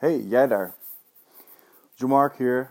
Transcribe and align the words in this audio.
Hey, 0.00 0.20
jij 0.20 0.46
daar. 0.46 0.74
Jomark 1.94 2.36
hier. 2.36 2.70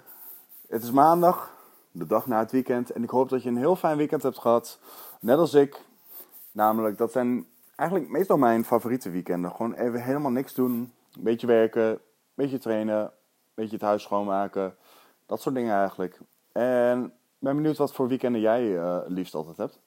Het 0.67 0.83
is 0.83 0.91
maandag, 0.91 1.52
de 1.91 2.05
dag 2.05 2.28
na 2.28 2.39
het 2.39 2.52
weekend. 2.52 2.91
En 2.91 3.04
ik 3.04 3.09
hoop 3.09 3.29
dat 3.29 3.44
je 3.44 3.49
een 3.49 3.57
heel 3.57 3.75
fijn 3.75 3.97
weekend 3.97 4.23
hebt 4.23 4.39
gehad. 4.39 4.79
Net 5.20 5.38
als 5.38 5.54
ik. 5.54 5.86
Namelijk, 6.52 6.97
dat 6.97 7.12
zijn 7.12 7.47
eigenlijk 7.76 8.10
meestal 8.10 8.38
mijn 8.38 8.65
favoriete 8.65 9.10
weekenden. 9.10 9.52
Gewoon 9.52 9.73
even 9.73 10.04
helemaal 10.04 10.31
niks 10.31 10.54
doen. 10.54 10.71
Een 11.15 11.23
beetje 11.23 11.47
werken, 11.47 11.89
een 11.89 11.99
beetje 12.33 12.60
trainen, 12.60 13.01
een 13.01 13.12
beetje 13.53 13.75
het 13.75 13.85
huis 13.85 14.03
schoonmaken. 14.03 14.75
Dat 15.25 15.41
soort 15.41 15.55
dingen 15.55 15.75
eigenlijk. 15.75 16.20
En 16.52 17.13
ben 17.39 17.55
benieuwd 17.55 17.77
wat 17.77 17.93
voor 17.93 18.07
weekenden 18.07 18.41
jij 18.41 18.63
uh, 18.63 18.98
liefst 19.05 19.35
altijd 19.35 19.57
hebt. 19.57 19.80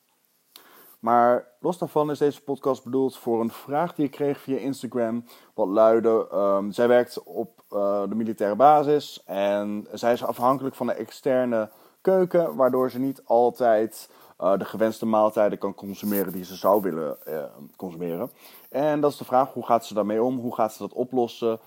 Maar 1.02 1.48
los 1.60 1.78
daarvan 1.78 2.10
is 2.10 2.18
deze 2.18 2.42
podcast 2.42 2.84
bedoeld 2.84 3.16
voor 3.16 3.40
een 3.40 3.50
vraag 3.50 3.94
die 3.94 4.04
ik 4.04 4.10
kreeg 4.10 4.40
via 4.40 4.58
Instagram. 4.58 5.24
Wat 5.54 5.68
luidde: 5.68 6.28
um, 6.32 6.72
zij 6.72 6.88
werkt 6.88 7.22
op 7.22 7.62
uh, 7.70 8.02
de 8.08 8.14
militaire 8.14 8.56
basis 8.56 9.22
en 9.26 9.86
zij 9.92 10.12
is 10.12 10.24
afhankelijk 10.24 10.74
van 10.74 10.86
de 10.86 10.92
externe 10.92 11.70
keuken, 12.00 12.56
waardoor 12.56 12.90
ze 12.90 12.98
niet 12.98 13.22
altijd 13.24 14.10
uh, 14.40 14.58
de 14.58 14.64
gewenste 14.64 15.06
maaltijden 15.06 15.58
kan 15.58 15.74
consumeren 15.74 16.32
die 16.32 16.44
ze 16.44 16.56
zou 16.56 16.82
willen 16.82 17.16
uh, 17.28 17.44
consumeren. 17.76 18.30
En 18.70 19.00
dat 19.00 19.12
is 19.12 19.18
de 19.18 19.24
vraag: 19.24 19.52
hoe 19.52 19.66
gaat 19.66 19.86
ze 19.86 19.94
daarmee 19.94 20.22
om? 20.22 20.38
Hoe 20.38 20.54
gaat 20.54 20.72
ze 20.72 20.82
dat 20.82 20.92
oplossen? 20.92 21.58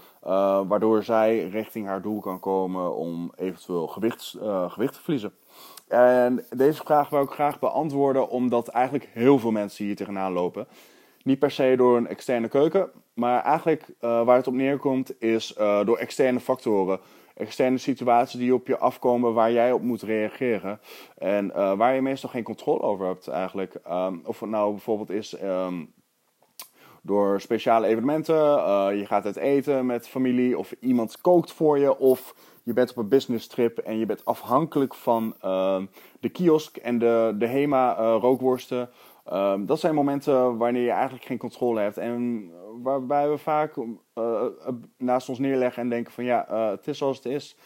waardoor 0.67 1.03
zij 1.03 1.49
richting 1.49 1.88
haar 1.88 2.02
doel 2.02 2.20
kan 2.20 2.39
komen 2.39 2.95
om 2.95 3.31
eventueel 3.36 3.88
gewicht 3.88 4.31
te 4.31 4.99
verliezen. 5.02 5.33
En 5.88 6.45
deze 6.49 6.84
vraag 6.84 7.09
wil 7.09 7.21
ik 7.21 7.30
graag 7.30 7.59
beantwoorden, 7.59 8.30
omdat 8.30 8.67
eigenlijk 8.67 9.09
heel 9.13 9.39
veel 9.39 9.52
mensen 9.52 9.85
hier 9.85 9.95
tegenaan 9.95 10.31
lopen. 10.31 10.67
Niet 11.23 11.39
per 11.39 11.52
se 11.52 11.73
door 11.77 11.98
een 11.98 12.08
externe 12.08 12.48
keuken, 12.48 12.89
maar 13.13 13.44
eigenlijk 13.44 13.84
uh, 14.02 14.23
waar 14.23 14.35
het 14.35 14.48
op 14.48 14.53
neerkomt 14.53 15.21
is 15.21 15.55
uh, 15.58 15.85
door 15.85 15.98
externe 15.98 16.39
factoren. 16.39 16.99
Externe 17.35 17.77
situaties 17.77 18.39
die 18.39 18.53
op 18.53 18.67
je 18.67 18.78
afkomen 18.78 19.33
waar 19.33 19.52
jij 19.52 19.72
op 19.72 19.81
moet 19.81 20.02
reageren. 20.02 20.80
En 21.17 21.45
uh, 21.45 21.73
waar 21.73 21.95
je 21.95 22.02
meestal 22.02 22.30
geen 22.30 22.44
controle 22.44 22.81
over 22.81 23.06
hebt 23.06 23.28
eigenlijk. 23.28 23.75
Um, 23.89 24.22
of 24.25 24.39
het 24.39 24.50
nou 24.50 24.72
bijvoorbeeld 24.72 25.09
is 25.09 25.41
um, 25.41 25.94
door 27.02 27.41
speciale 27.41 27.88
evenementen. 27.88 28.36
je 28.97 29.06
gaat 29.06 29.25
uit 29.25 29.36
eten 29.36 29.86
met 29.86 30.08
familie 30.08 30.58
of 30.58 30.73
iemand 30.80 31.22
kookt 31.22 31.52
voor 31.52 31.80
je. 31.80 31.97
Of 31.97 32.36
je 32.66 32.73
bent 32.73 32.89
op 32.89 32.97
een 32.97 33.08
business 33.08 33.47
trip 33.47 33.77
en 33.77 33.97
je 33.97 34.05
bent 34.05 34.25
afhankelijk 34.25 34.94
van 34.95 35.35
uh, 35.44 35.81
de 36.19 36.30
kiosk 36.30 36.77
en 36.77 36.99
de, 36.99 37.35
de 37.38 37.47
HEMA 37.47 37.99
uh, 37.99 38.17
rookworsten. 38.19 38.89
Uh, 39.31 39.53
dat 39.59 39.80
zijn 39.80 39.95
momenten 39.95 40.57
wanneer 40.57 40.83
je 40.83 40.91
eigenlijk 40.91 41.25
geen 41.25 41.38
controle 41.38 41.80
hebt. 41.80 41.97
En 41.97 42.49
waarbij 42.83 43.30
we 43.30 43.38
vaak 43.38 43.75
uh, 44.16 44.44
naast 44.97 45.30
ons 45.30 45.39
neerleggen 45.39 45.81
en 45.83 45.89
denken 45.89 46.13
van 46.13 46.23
ja, 46.23 46.45
het 46.72 46.88
is 46.88 46.97
zoals 46.97 47.17
het 47.17 47.25
is. 47.25 47.57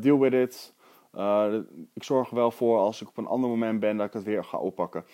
deal 0.00 0.18
with 0.18 0.32
it. 0.32 0.74
ik 1.94 2.02
zorg 2.02 2.28
er 2.28 2.34
wel 2.34 2.50
voor 2.50 2.78
als 2.78 3.02
ik 3.02 3.08
op 3.08 3.16
een 3.16 3.26
ander 3.26 3.50
moment 3.50 3.80
ben 3.80 3.96
dat 3.96 4.06
ik 4.06 4.12
het 4.12 4.22
weer 4.22 4.44
ga 4.44 4.58
oppakken. 4.58 5.04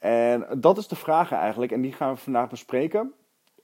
En 0.00 0.46
dat 0.58 0.78
is 0.78 0.88
de 0.88 0.96
vraag 0.96 1.32
eigenlijk 1.32 1.72
en 1.72 1.80
die 1.80 1.92
gaan 1.92 2.14
we 2.14 2.20
vandaag 2.20 2.48
bespreken. 2.48 3.12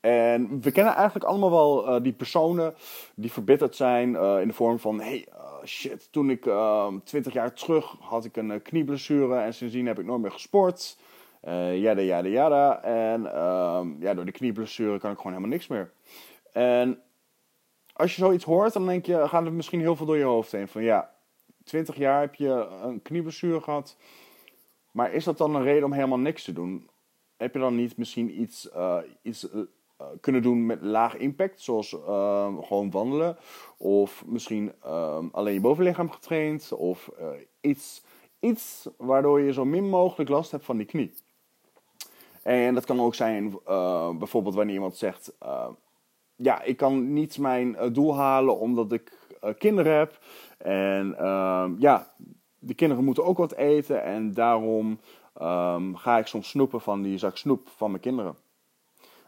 En 0.01 0.61
we 0.61 0.70
kennen 0.70 0.95
eigenlijk 0.95 1.25
allemaal 1.25 1.51
wel 1.51 1.89
uh, 1.89 2.03
die 2.03 2.12
personen 2.12 2.75
die 3.15 3.33
verbitterd 3.33 3.77
zijn 3.77 4.11
uh, 4.11 4.41
in 4.41 4.48
de 4.48 4.55
vorm 4.55 4.79
van: 4.79 5.01
hey, 5.01 5.27
uh, 5.33 5.65
shit, 5.65 6.09
toen 6.12 6.31
ik 6.31 6.47
ehm, 6.47 6.98
twintig 7.05 7.33
jaar 7.33 7.53
terug 7.53 7.95
had 8.01 8.25
ik 8.25 8.37
een 8.37 8.62
knieblessure 8.62 9.39
en 9.39 9.55
sindsdien 9.55 9.87
heb 9.87 9.98
ik 9.98 10.07
nooit 10.07 10.20
meer 10.20 10.31
gesport. 10.31 10.98
jada, 11.73 12.01
jada, 12.01 12.29
jada. 12.29 12.83
En 12.83 13.34
ehm, 13.34 14.03
ja, 14.03 14.15
door 14.15 14.25
de 14.25 14.33
knieblessure 14.33 14.98
kan 14.98 15.11
ik 15.11 15.17
gewoon 15.17 15.33
helemaal 15.33 15.57
niks 15.57 15.67
meer. 15.67 15.92
En 16.53 17.03
als 17.92 18.17
je 18.17 18.23
zoiets 18.23 18.45
hoort, 18.45 18.73
dan 18.73 18.87
denk 18.87 19.07
je, 19.07 19.29
gaat 19.29 19.47
er 19.47 19.53
misschien 19.53 19.81
heel 19.81 19.97
veel 19.97 20.07
door 20.07 20.17
je 20.17 20.25
hoofd 20.25 20.53
heen. 20.53 20.69
Van 20.69 20.83
ja, 20.83 21.11
twintig 21.64 21.97
jaar 21.97 22.20
heb 22.20 22.35
je 22.35 22.69
een 22.83 23.03
knieblessure 23.03 23.61
gehad. 23.61 23.97
Maar 24.91 25.13
is 25.13 25.24
dat 25.24 25.39
dan 25.39 25.55
een 25.55 25.63
reden 25.63 25.85
om 25.85 25.92
helemaal 25.92 26.19
niks 26.19 26.45
te 26.45 26.53
doen? 26.53 26.89
Heb 27.36 27.53
je 27.53 27.61
dan 27.61 27.77
niet 27.77 27.97
misschien 27.97 28.41
iets, 28.41 28.69
iets 29.23 29.51
eh, 29.51 29.61
kunnen 30.20 30.42
doen 30.42 30.66
met 30.66 30.83
laag 30.83 31.16
impact, 31.16 31.61
zoals 31.61 31.92
ehm, 31.92 32.58
gewoon 32.62 32.90
wandelen. 32.90 33.36
Of 33.77 34.24
misschien 34.27 34.72
ehm, 34.83 35.27
alleen 35.33 35.55
je 35.55 35.61
bovenlichaam 35.61 36.11
getraind. 36.11 36.72
Of 36.72 37.11
eh, 37.18 37.27
iets, 37.61 38.05
iets 38.40 38.88
waardoor 38.96 39.40
je 39.40 39.52
zo 39.52 39.64
min 39.64 39.88
mogelijk 39.88 40.30
last 40.30 40.50
hebt 40.50 40.64
van 40.64 40.77
die 40.77 40.86
knie. 40.86 41.12
En 42.42 42.74
dat 42.74 42.84
kan 42.84 43.00
ook 43.00 43.14
zijn 43.14 43.58
uh, 43.68 44.11
bijvoorbeeld 44.11 44.55
wanneer 44.55 44.74
iemand 44.74 44.96
zegt: 44.96 45.33
Ja, 46.36 46.62
ik 46.62 46.77
kan 46.77 47.12
niet 47.12 47.38
mijn 47.38 47.77
doel 47.92 48.17
halen 48.17 48.58
omdat 48.58 48.92
ik 48.92 49.12
kinderen 49.58 49.96
heb. 49.96 50.18
En 50.58 51.18
ehm, 51.18 51.74
ja, 51.78 52.14
de 52.58 52.74
kinderen 52.74 53.05
moeten 53.05 53.24
ook 53.24 53.38
wat 53.38 53.55
eten. 53.55 54.02
En 54.02 54.32
daarom 54.32 55.00
ga 55.94 56.18
ik 56.18 56.27
soms 56.27 56.48
snoepen 56.48 56.80
van 56.80 57.02
die 57.02 57.18
zak 57.18 57.36
snoep 57.36 57.68
van 57.68 57.90
mijn 57.90 58.02
kinderen. 58.02 58.36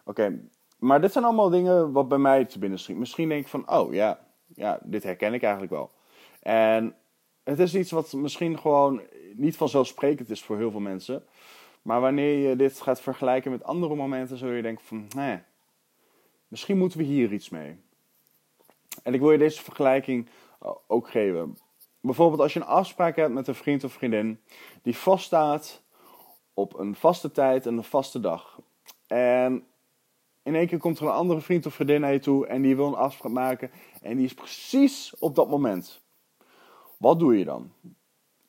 Oké, 0.05 0.41
maar 0.83 1.01
dit 1.01 1.13
zijn 1.13 1.25
allemaal 1.25 1.51
dingen 1.51 1.93
wat 1.93 2.09
bij 2.09 2.19
mij 2.19 2.45
te 2.45 2.59
binnen 2.59 2.79
schiet. 2.79 2.97
Misschien 2.97 3.29
denk 3.29 3.43
ik 3.43 3.49
van, 3.49 3.71
oh 3.71 3.93
ja, 3.93 4.19
ja, 4.55 4.79
dit 4.83 5.03
herken 5.03 5.35
ik 5.35 5.43
eigenlijk 5.43 5.73
wel. 5.73 5.91
En 6.43 6.97
het 7.43 7.59
is 7.59 7.75
iets 7.75 7.91
wat 7.91 8.13
misschien 8.13 8.59
gewoon 8.59 9.01
niet 9.35 9.57
vanzelfsprekend 9.57 10.31
is 10.31 10.43
voor 10.43 10.57
heel 10.57 10.71
veel 10.71 10.81
mensen. 10.81 11.25
Maar 11.83 12.01
wanneer 12.01 12.49
je 12.49 12.57
dit 12.57 12.81
gaat 12.81 13.01
vergelijken 13.01 13.51
met 13.51 13.65
andere 13.65 13.95
momenten, 13.95 14.37
zul 14.37 14.51
je 14.51 14.63
denken 14.63 14.85
van, 14.85 15.07
nee, 15.17 15.39
misschien 16.49 16.79
moeten 16.79 16.99
we 16.99 17.05
hier 17.05 17.33
iets 17.33 17.49
mee. 17.49 17.77
En 19.03 19.15
ik 19.15 19.21
wil 19.21 19.33
je 19.33 19.39
deze 19.39 19.63
vergelijking 19.63 20.29
eh, 20.61 20.71
ook 20.87 21.11
geven. 21.11 21.59
Bijvoorbeeld 22.01 22.41
als 22.41 22.53
je 22.53 22.61
een 22.61 22.67
afspraak 22.67 23.17
hebt 23.17 23.33
met 23.33 23.49
een 23.49 23.55
vriend 23.55 23.85
of 23.85 23.93
vriendin 23.93 24.41
die 24.83 24.97
vaststaat 24.97 25.83
op 26.55 26.79
een 26.79 26.95
vaste 26.95 27.31
tijd 27.31 27.67
en 27.67 27.77
een 27.77 27.85
vaste 27.85 28.21
dag. 28.21 28.61
En 29.07 29.67
in 30.43 30.55
één 30.55 30.67
keer 30.67 30.79
komt 30.79 30.99
er 30.99 31.07
een 31.07 31.13
andere 31.13 31.41
vriend 31.41 31.67
of 31.67 31.75
vriendin 31.75 32.01
naar 32.01 32.13
je 32.13 32.19
toe 32.19 32.47
en 32.47 32.63
die 32.63 32.77
wil 32.77 32.87
een 32.87 32.95
afspraak 32.95 33.33
maken 33.33 33.71
en 34.03 34.17
die 34.17 34.25
is 34.25 34.35
precies 34.35 35.15
op 35.19 35.35
dat 35.35 35.49
moment. 35.49 36.03
Wat 36.99 37.19
doe 37.19 37.39
je 37.39 37.45
dan? 37.45 37.73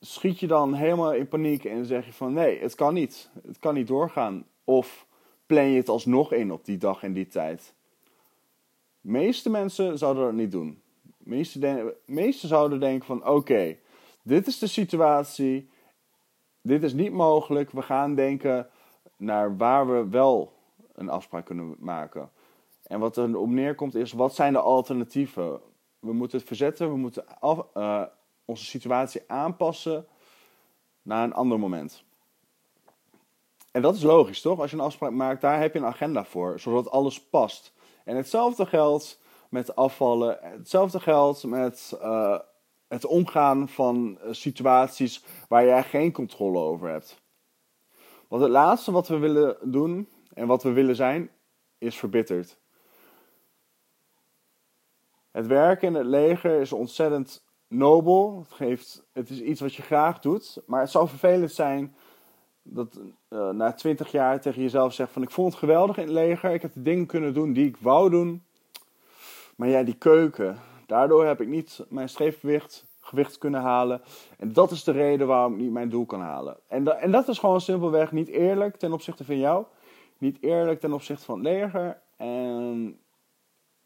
Schiet 0.00 0.40
je 0.40 0.46
dan 0.46 0.74
helemaal 0.74 1.14
in 1.14 1.28
paniek 1.28 1.64
en 1.64 1.86
zeg 1.86 2.06
je 2.06 2.12
van 2.12 2.32
nee, 2.32 2.60
het 2.60 2.74
kan 2.74 2.94
niet. 2.94 3.30
Het 3.46 3.58
kan 3.58 3.74
niet 3.74 3.86
doorgaan. 3.86 4.46
Of 4.64 5.06
plan 5.46 5.64
je 5.64 5.76
het 5.76 5.88
alsnog 5.88 6.32
in 6.32 6.52
op 6.52 6.64
die 6.64 6.78
dag 6.78 7.02
en 7.02 7.12
die 7.12 7.26
tijd? 7.26 7.74
De 9.00 9.10
meeste 9.10 9.50
mensen 9.50 9.98
zouden 9.98 10.24
dat 10.24 10.32
niet 10.32 10.50
doen. 10.50 10.82
De 11.02 11.30
meeste, 11.30 11.96
meeste 12.06 12.46
zouden 12.46 12.80
denken 12.80 13.06
van 13.06 13.28
oké, 13.28 13.76
dit 14.22 14.46
is 14.46 14.58
de 14.58 14.66
situatie. 14.66 15.68
Dit 16.62 16.82
is 16.82 16.92
niet 16.92 17.12
mogelijk. 17.12 17.70
We 17.70 17.82
gaan 17.82 18.14
denken 18.14 18.68
naar 19.16 19.56
waar 19.56 19.86
we 19.86 20.08
wel 20.08 20.53
een 20.94 21.08
afspraak 21.08 21.44
kunnen 21.44 21.76
maken. 21.78 22.30
En 22.82 23.00
wat 23.00 23.16
er 23.16 23.36
op 23.36 23.48
neerkomt 23.48 23.94
is, 23.94 24.12
wat 24.12 24.34
zijn 24.34 24.52
de 24.52 24.58
alternatieven? 24.58 25.60
We 25.98 26.12
moeten 26.12 26.38
het 26.38 26.46
verzetten, 26.46 26.88
we 26.88 26.96
moeten 26.96 27.24
uh, 27.74 28.02
onze 28.44 28.64
situatie 28.64 29.22
aanpassen 29.26 30.06
naar 31.02 31.24
een 31.24 31.34
ander 31.34 31.58
moment. 31.58 32.04
En 33.70 33.82
dat 33.82 33.94
is 33.94 34.02
logisch, 34.02 34.40
toch? 34.40 34.60
Als 34.60 34.70
je 34.70 34.76
een 34.76 34.82
afspraak 34.82 35.10
maakt, 35.10 35.40
daar 35.40 35.60
heb 35.60 35.72
je 35.72 35.78
een 35.78 35.86
agenda 35.86 36.24
voor, 36.24 36.60
zodat 36.60 36.90
alles 36.90 37.20
past. 37.20 37.72
En 38.04 38.16
hetzelfde 38.16 38.66
geldt 38.66 39.20
met 39.48 39.76
afvallen, 39.76 40.38
hetzelfde 40.40 41.00
geldt 41.00 41.44
met 41.44 41.98
uh, 42.02 42.38
het 42.88 43.06
omgaan 43.06 43.68
van 43.68 44.18
uh, 44.24 44.32
situaties 44.32 45.24
waar 45.48 45.64
jij 45.64 45.82
geen 45.82 46.12
controle 46.12 46.58
over 46.58 46.88
hebt. 46.88 47.22
Want 48.28 48.42
het 48.42 48.50
laatste 48.50 48.92
wat 48.92 49.08
we 49.08 49.18
willen 49.18 49.56
doen 49.62 50.08
en 50.34 50.46
wat 50.46 50.62
we 50.62 50.72
willen 50.72 50.96
zijn, 50.96 51.30
is 51.78 51.96
verbitterd. 51.96 52.58
Het 55.30 55.46
werken 55.46 55.88
in 55.88 55.94
het 55.94 56.06
leger 56.06 56.60
is 56.60 56.72
ontzettend 56.72 57.44
nobel. 57.68 58.38
Het, 58.38 58.52
geeft, 58.52 59.06
het 59.12 59.30
is 59.30 59.40
iets 59.40 59.60
wat 59.60 59.74
je 59.74 59.82
graag 59.82 60.18
doet. 60.18 60.62
Maar 60.66 60.80
het 60.80 60.90
zou 60.90 61.08
vervelend 61.08 61.52
zijn 61.52 61.96
dat 62.62 63.00
uh, 63.28 63.50
na 63.50 63.72
twintig 63.72 64.10
jaar 64.10 64.40
tegen 64.40 64.62
jezelf 64.62 64.92
zegt 64.92 65.12
van... 65.12 65.22
ik 65.22 65.30
vond 65.30 65.50
het 65.50 65.58
geweldig 65.58 65.96
in 65.96 66.02
het 66.02 66.12
leger. 66.12 66.50
Ik 66.50 66.62
heb 66.62 66.72
de 66.72 66.82
dingen 66.82 67.06
kunnen 67.06 67.34
doen 67.34 67.52
die 67.52 67.66
ik 67.66 67.76
wou 67.76 68.10
doen. 68.10 68.44
Maar 69.56 69.68
ja, 69.68 69.82
die 69.82 69.94
keuken. 69.94 70.58
Daardoor 70.86 71.26
heb 71.26 71.40
ik 71.40 71.48
niet 71.48 71.84
mijn 71.88 72.08
streefgewicht 72.08 72.84
gewicht 73.00 73.38
kunnen 73.38 73.60
halen. 73.60 74.02
En 74.38 74.52
dat 74.52 74.70
is 74.70 74.84
de 74.84 74.92
reden 74.92 75.26
waarom 75.26 75.52
ik 75.52 75.58
niet 75.58 75.72
mijn 75.72 75.88
doel 75.88 76.06
kan 76.06 76.20
halen. 76.20 76.56
En, 76.68 77.00
en 77.00 77.10
dat 77.10 77.28
is 77.28 77.38
gewoon 77.38 77.60
simpelweg 77.60 78.12
niet 78.12 78.28
eerlijk 78.28 78.76
ten 78.76 78.92
opzichte 78.92 79.24
van 79.24 79.38
jou 79.38 79.64
niet 80.24 80.42
eerlijk 80.42 80.80
ten 80.80 80.92
opzichte 80.92 81.24
van 81.24 81.34
het 81.34 81.44
leger. 81.44 82.02
En 82.16 82.98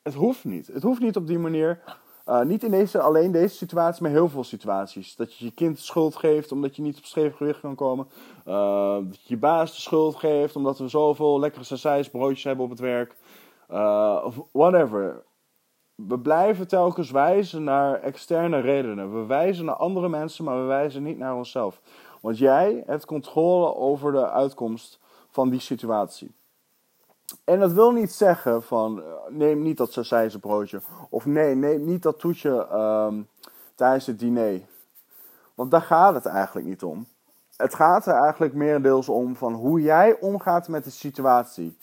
het 0.02 0.14
hoeft 0.14 0.44
niet. 0.44 0.66
Het 0.66 0.82
hoeft 0.82 1.00
niet 1.00 1.16
op 1.16 1.26
die 1.26 1.38
manier. 1.38 1.82
Uh, 2.26 2.42
niet 2.42 2.64
in 2.64 2.70
deze, 2.70 3.00
alleen 3.00 3.32
deze 3.32 3.56
situatie, 3.56 4.02
maar 4.02 4.10
heel 4.10 4.28
veel 4.28 4.44
situaties. 4.44 5.16
Dat 5.16 5.34
je 5.34 5.44
je 5.44 5.50
kind 5.50 5.78
schuld 5.78 6.16
geeft 6.16 6.52
omdat 6.52 6.76
je 6.76 6.82
niet 6.82 6.98
op 6.98 7.04
scheef 7.04 7.36
gewicht 7.36 7.60
kan 7.60 7.74
komen. 7.74 8.08
Uh, 8.46 8.94
dat 8.94 9.22
je 9.22 9.34
je 9.34 9.36
baas 9.36 9.74
de 9.74 9.80
schuld 9.80 10.16
geeft 10.16 10.56
omdat 10.56 10.78
we 10.78 10.88
zoveel 10.88 11.40
lekkere 11.40 12.08
broodjes 12.12 12.44
hebben 12.44 12.64
op 12.64 12.70
het 12.70 12.80
werk. 12.80 13.16
Of 14.24 14.40
whatever. 14.52 15.24
we 15.94 16.18
blijven 16.18 16.68
telkens 16.68 17.10
wijzen 17.10 17.64
naar 17.64 18.00
externe 18.00 18.60
redenen. 18.60 19.20
We 19.20 19.26
wijzen 19.26 19.64
naar 19.64 19.76
andere 19.76 20.08
mensen, 20.08 20.44
maar 20.44 20.60
we 20.60 20.66
wijzen 20.66 21.02
niet 21.02 21.18
naar 21.18 21.36
onszelf. 21.36 21.80
Want 22.20 22.38
jij 22.38 22.82
hebt 22.86 23.06
controle 23.06 23.74
over 23.74 24.12
de 24.12 24.30
uitkomst 24.30 25.00
van 25.30 25.48
die 25.48 25.60
situatie. 25.60 26.34
En 27.44 27.60
dat 27.60 27.72
wil 27.72 27.90
niet 27.90 28.12
zeggen 28.12 28.62
van 28.62 29.02
eh, 29.02 29.06
neem 29.28 29.62
niet 29.62 29.76
dat 29.76 30.38
broodje. 30.40 30.80
Of 31.08 31.26
nee, 31.26 31.54
neem 31.54 31.84
niet 31.84 32.02
dat 32.02 32.18
toetje 32.18 32.68
um, 32.72 33.28
tijdens 33.74 34.06
het 34.06 34.18
diner. 34.18 34.60
Want 35.54 35.70
daar 35.70 35.82
gaat 35.82 36.14
het 36.14 36.26
eigenlijk 36.26 36.66
niet 36.66 36.82
om. 36.82 37.06
Het 37.56 37.74
gaat 37.74 38.06
er 38.06 38.14
eigenlijk 38.14 38.54
merendeels 38.54 39.08
om 39.08 39.36
van 39.36 39.52
hoe 39.52 39.80
jij 39.80 40.20
omgaat 40.20 40.68
met 40.68 40.84
de 40.84 40.90
situatie. 40.90 41.76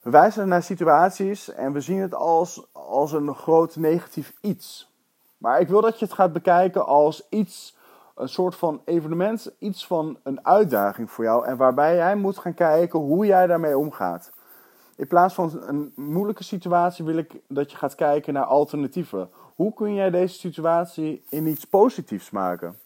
We 0.00 0.10
wijzen 0.10 0.48
naar 0.48 0.62
situaties 0.62 1.48
en 1.48 1.72
we 1.72 1.80
zien 1.80 1.98
het 1.98 2.14
als, 2.14 2.66
als 2.72 3.12
een 3.12 3.34
groot 3.34 3.76
negatief 3.76 4.32
iets. 4.40 4.90
Maar 5.38 5.60
ik 5.60 5.68
wil 5.68 5.80
dat 5.80 5.98
je 5.98 6.04
het 6.04 6.14
gaat 6.14 6.32
bekijken 6.32 6.86
als 6.86 7.28
iets, 7.28 7.76
een 8.14 8.28
soort 8.28 8.54
van 8.54 8.82
evenement, 8.84 9.54
iets 9.58 9.86
van 9.86 10.18
een 10.22 10.46
uitdaging 10.46 11.10
voor 11.10 11.24
jou. 11.24 11.46
En 11.46 11.56
waarbij 11.56 11.94
jij 11.94 12.16
moet 12.16 12.38
gaan 12.38 12.54
kijken 12.54 12.98
hoe 12.98 13.26
jij 13.26 13.46
daarmee 13.46 13.78
omgaat. 13.78 14.32
In 14.96 15.06
plaats 15.06 15.34
van 15.34 15.62
een 15.62 15.92
moeilijke 15.96 16.44
situatie 16.44 17.04
wil 17.04 17.16
ik 17.16 17.40
dat 17.48 17.70
je 17.70 17.76
gaat 17.76 17.94
kijken 17.94 18.32
naar 18.32 18.44
alternatieven. 18.44 19.30
Hoe 19.54 19.74
kun 19.74 19.94
jij 19.94 20.10
deze 20.10 20.38
situatie 20.38 21.24
in 21.28 21.46
iets 21.46 21.64
positiefs 21.64 22.30
maken? 22.30 22.78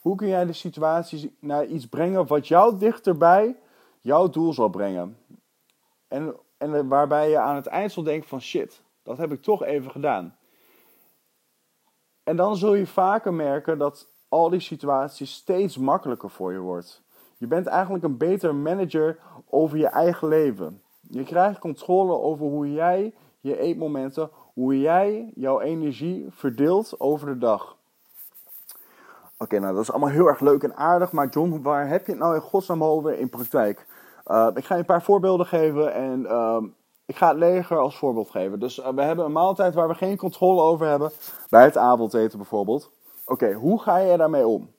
Hoe 0.00 0.16
kun 0.16 0.28
jij 0.28 0.44
de 0.44 0.52
situatie 0.52 1.36
naar 1.40 1.64
iets 1.64 1.88
brengen 1.88 2.26
wat 2.26 2.48
jou 2.48 2.78
dichterbij 2.78 3.56
jouw 4.00 4.28
doel 4.28 4.52
zal 4.52 4.68
brengen? 4.68 5.18
En, 6.08 6.36
en 6.58 6.88
waarbij 6.88 7.30
je 7.30 7.38
aan 7.38 7.56
het 7.56 7.66
eind 7.66 7.92
zal 7.92 8.02
denken 8.02 8.28
van 8.28 8.40
shit, 8.40 8.82
dat 9.02 9.18
heb 9.18 9.32
ik 9.32 9.42
toch 9.42 9.64
even 9.64 9.90
gedaan. 9.90 10.36
En 12.22 12.36
dan 12.36 12.56
zul 12.56 12.74
je 12.74 12.86
vaker 12.86 13.34
merken 13.34 13.78
dat 13.78 14.08
al 14.28 14.50
die 14.50 14.60
situaties 14.60 15.32
steeds 15.32 15.76
makkelijker 15.76 16.30
voor 16.30 16.52
je 16.52 16.58
wordt. 16.58 17.02
Je 17.36 17.46
bent 17.46 17.66
eigenlijk 17.66 18.04
een 18.04 18.16
beter 18.16 18.54
manager 18.54 19.18
over 19.50 19.78
je 19.78 19.86
eigen 19.86 20.28
leven. 20.28 20.82
Je 21.00 21.22
krijgt 21.22 21.58
controle 21.58 22.12
over 22.12 22.46
hoe 22.46 22.72
jij 22.72 23.14
je 23.40 23.58
eetmomenten, 23.58 24.30
hoe 24.52 24.80
jij 24.80 25.32
jouw 25.34 25.60
energie 25.60 26.26
verdeelt 26.30 27.00
over 27.00 27.26
de 27.26 27.38
dag. 27.38 27.76
Oké, 29.38 29.58
nou 29.58 29.74
dat 29.74 29.82
is 29.82 29.90
allemaal 29.90 30.08
heel 30.08 30.26
erg 30.26 30.40
leuk 30.40 30.62
en 30.62 30.76
aardig, 30.76 31.12
maar 31.12 31.28
John, 31.28 31.62
waar 31.62 31.88
heb 31.88 32.06
je 32.06 32.12
het 32.12 32.20
nou 32.20 32.34
in 32.34 32.40
godsnaam 32.40 32.84
over 32.84 33.18
in 33.18 33.28
praktijk? 33.28 33.86
Uh, 34.26 34.48
ik 34.54 34.64
ga 34.64 34.74
je 34.74 34.80
een 34.80 34.86
paar 34.86 35.02
voorbeelden 35.02 35.46
geven 35.46 35.94
en 35.94 36.20
uh, 36.20 36.62
ik 37.06 37.16
ga 37.16 37.28
het 37.28 37.38
leger 37.38 37.78
als 37.78 37.98
voorbeeld 37.98 38.30
geven. 38.30 38.60
Dus 38.60 38.78
uh, 38.78 38.88
we 38.88 39.02
hebben 39.02 39.24
een 39.24 39.32
maaltijd 39.32 39.74
waar 39.74 39.88
we 39.88 39.94
geen 39.94 40.16
controle 40.16 40.60
over 40.62 40.86
hebben, 40.86 41.10
bij 41.48 41.64
het 41.64 41.76
avondeten 41.76 42.38
bijvoorbeeld. 42.38 42.90
Oké, 43.28 43.52
hoe 43.52 43.80
ga 43.80 43.96
je 43.96 44.16
daarmee 44.16 44.46
om? 44.46 44.70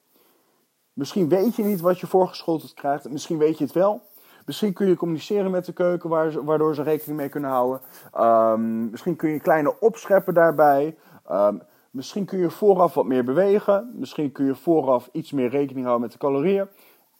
Misschien 0.93 1.29
weet 1.29 1.55
je 1.55 1.63
niet 1.63 1.81
wat 1.81 1.99
je 1.99 2.07
voorgeschoteld 2.07 2.73
krijgt, 2.73 3.09
misschien 3.09 3.37
weet 3.37 3.57
je 3.57 3.63
het 3.63 3.73
wel. 3.73 4.01
Misschien 4.45 4.73
kun 4.73 4.87
je 4.87 4.95
communiceren 4.95 5.51
met 5.51 5.65
de 5.65 5.73
keuken, 5.73 6.09
waardoor 6.45 6.75
ze 6.75 6.83
rekening 6.83 7.17
mee 7.17 7.29
kunnen 7.29 7.49
houden. 7.49 7.81
Um, 8.19 8.89
misschien 8.89 9.15
kun 9.15 9.29
je 9.29 9.39
kleine 9.39 9.79
opscheppen 9.79 10.33
daarbij. 10.33 10.97
Um, 11.31 11.61
misschien 11.91 12.25
kun 12.25 12.39
je 12.39 12.49
vooraf 12.49 12.93
wat 12.93 13.05
meer 13.05 13.23
bewegen. 13.23 13.91
Misschien 13.95 14.31
kun 14.31 14.45
je 14.45 14.55
vooraf 14.55 15.09
iets 15.11 15.31
meer 15.31 15.49
rekening 15.49 15.85
houden 15.85 16.01
met 16.01 16.11
de 16.11 16.17
calorieën. 16.17 16.67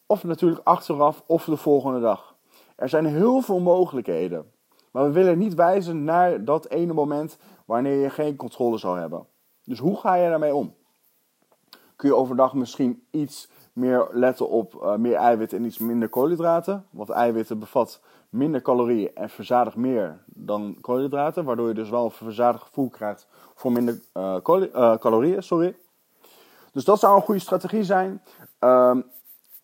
Of 0.05 0.23
natuurlijk 0.23 0.61
achteraf 0.63 1.23
of 1.25 1.45
de 1.45 1.57
volgende 1.57 1.99
dag. 1.99 2.35
Er 2.75 2.89
zijn 2.89 3.05
heel 3.05 3.41
veel 3.41 3.59
mogelijkheden. 3.59 4.51
Maar 4.91 5.03
we 5.03 5.11
willen 5.11 5.37
niet 5.37 5.53
wijzen 5.53 6.03
naar 6.03 6.43
dat 6.43 6.67
ene 6.67 6.93
moment 6.93 7.37
wanneer 7.65 8.01
je 8.01 8.09
geen 8.09 8.35
controle 8.35 8.77
zal 8.77 8.93
hebben. 8.93 9.25
Dus 9.63 9.79
hoe 9.79 9.97
ga 9.97 10.15
je 10.15 10.29
daarmee 10.29 10.55
om? 10.55 10.73
Kun 11.97 12.09
je 12.09 12.15
overdag 12.15 12.53
misschien 12.53 13.03
iets 13.11 13.49
meer 13.73 14.07
letten 14.11 14.49
op 14.49 14.73
uh, 14.73 14.95
meer 14.95 15.15
eiwit 15.15 15.53
en 15.53 15.65
iets 15.65 15.77
minder 15.77 16.09
koolhydraten. 16.09 16.85
Want 16.89 17.09
eiwitten 17.09 17.59
bevat 17.59 17.99
minder 18.29 18.61
calorieën 18.61 19.15
en 19.15 19.29
verzadigt 19.29 19.75
meer 19.75 20.19
dan 20.25 20.77
koolhydraten. 20.81 21.43
Waardoor 21.43 21.67
je 21.67 21.73
dus 21.73 21.89
wel 21.89 22.05
een 22.05 22.11
verzadigd 22.11 22.63
gevoel 22.63 22.89
krijgt 22.89 23.27
voor 23.55 23.71
minder 23.71 24.01
uh, 24.13 24.37
calorieën. 24.97 25.43
Sorry. 25.43 25.75
Dus 26.71 26.85
dat 26.85 26.99
zou 26.99 27.15
een 27.15 27.21
goede 27.21 27.41
strategie 27.41 27.83
zijn. 27.83 28.21
Um, 28.59 29.05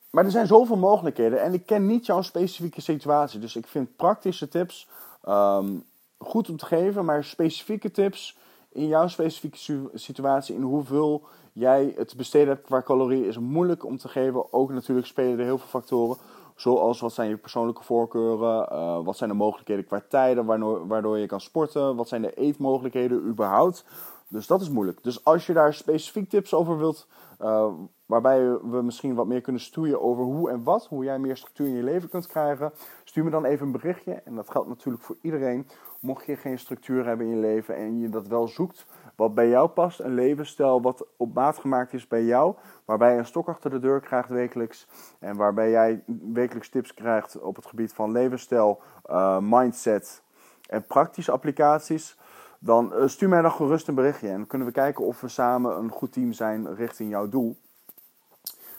maar 0.10 0.26
er 0.26 0.32
zijn 0.32 0.48
zoveel 0.48 0.78
mogelijkheden 0.78 1.42
en 1.42 1.54
ik 1.54 1.66
ken 1.66 1.86
niet 1.86 2.06
jouw 2.06 2.22
specifieke 2.22 2.82
situatie. 2.82 3.40
Dus 3.40 3.56
ik 3.56 3.68
vind 3.68 3.96
praktische 3.96 4.48
tips 4.48 4.88
um, 5.28 5.84
goed 6.18 6.50
om 6.50 6.58
te 6.58 6.66
geven, 6.66 7.06
maar 7.06 7.24
specifieke 7.24 7.92
tips 7.92 8.38
in 8.70 8.88
jouw 8.88 9.08
specifieke 9.08 9.90
situatie, 9.94 10.56
in 10.56 10.62
hoeveel 10.62 11.24
jij 11.54 11.94
het 11.98 12.14
besteden 12.18 12.48
hebt 12.48 12.66
qua 12.66 12.82
calorieën, 12.82 13.26
is 13.26 13.38
moeilijk 13.38 13.86
om 13.86 13.98
te 13.98 14.08
geven. 14.08 14.54
Ook 14.54 14.72
natuurlijk 14.72 15.08
spelen 15.08 15.40
er 15.40 15.46
heel 15.46 15.58
veel 15.58 15.68
factoren. 15.68 16.18
Zoals 16.56 17.00
wat 17.00 17.14
zijn 17.14 17.30
je 17.30 17.38
persoonlijke 17.38 17.84
voorkeuren, 17.84 18.68
uh, 18.72 19.06
wat 19.06 19.18
zijn 19.18 19.30
de 19.30 19.36
mogelijkheden 19.36 19.86
qua 19.86 20.04
tijden 20.08 20.46
waardoor, 20.46 20.88
waardoor 20.88 21.18
je 21.18 21.26
kan 21.26 21.42
sporten, 21.42 21.96
wat 21.96 22.08
zijn 22.08 22.22
de 22.22 22.34
eetmogelijkheden 22.34 23.26
überhaupt. 23.28 23.86
Dus 24.28 24.48
dat 24.48 24.62
is 24.62 24.70
moeilijk. 24.70 25.04
Dus 25.04 25.26
als 25.26 25.46
je 25.46 25.54
daar 25.54 25.74
specifiek 25.74 26.30
tips 26.30 26.54
over 26.54 26.78
wilt, 26.78 27.08
uh, 27.42 27.68
waarbij 28.06 28.60
we 28.62 28.82
misschien 28.82 29.16
wat 29.16 29.28
meer 29.28 29.42
kunnen 29.42 29.62
stoeien 29.62 30.02
over 30.02 30.24
hoe 30.24 30.50
en 30.50 30.64
wat, 30.64 30.86
hoe 30.86 31.04
jij 31.04 31.20
meer 31.20 31.38
structuur 31.38 31.68
in 31.68 31.76
je 31.76 31.84
leven 31.84 32.10
kunt 32.10 32.28
krijgen, 32.28 32.74
stuur 33.04 33.24
me 33.24 33.30
dan 33.30 33.46
even 33.46 33.66
een 33.66 33.72
berichtje. 33.72 34.14
En 34.14 34.36
dat 34.36 34.50
geldt 34.50 34.68
natuurlijk 34.68 35.04
voor 35.04 35.16
iedereen. 35.22 35.68
Mocht 36.00 36.26
je 36.26 36.36
geen 36.36 36.60
structuur 36.60 37.06
hebben 37.06 37.26
in 37.26 37.36
je 37.36 37.42
leven 37.42 37.76
en 37.76 38.00
je 38.00 38.10
dat 38.10 38.28
wel 38.28 38.48
zoekt, 38.48 38.86
wat 39.24 39.34
bij 39.36 39.50
jou 39.50 39.68
past, 39.68 40.00
een 40.00 40.14
levensstijl 40.14 40.82
wat 40.82 41.06
op 41.18 41.34
maat 41.34 41.58
gemaakt 41.58 41.94
is 41.94 42.08
bij 42.08 42.24
jou, 42.24 42.56
waarbij 42.86 43.12
je 43.12 43.18
een 43.18 43.26
stok 43.26 43.48
achter 43.48 43.70
de 43.70 43.80
deur 43.80 44.00
krijgt 44.00 44.30
wekelijks 44.30 44.88
en 45.20 45.36
waarbij 45.36 45.70
jij 45.70 46.04
wekelijks 46.34 46.70
tips 46.70 46.94
krijgt 46.94 47.40
op 47.40 47.56
het 47.56 47.66
gebied 47.66 47.94
van 47.94 48.12
levensstijl, 48.12 48.82
uh, 49.10 49.38
mindset 49.42 50.22
en 50.70 50.86
praktische 50.86 51.32
applicaties, 51.32 52.18
dan 52.60 52.94
uh, 52.94 53.08
stuur 53.08 53.30
mij 53.30 53.42
dan 53.42 53.52
gerust 53.52 53.88
een 53.88 53.96
berichtje 53.96 54.30
en 54.30 54.48
kunnen 54.48 54.68
we 54.68 54.74
kijken 54.74 55.06
of 55.06 55.22
we 55.22 55.28
samen 55.28 55.78
een 55.78 55.90
goed 55.90 56.14
team 56.14 56.34
zijn 56.34 56.76
richting 56.76 57.10
jouw 57.10 57.30
doel. 57.30 57.58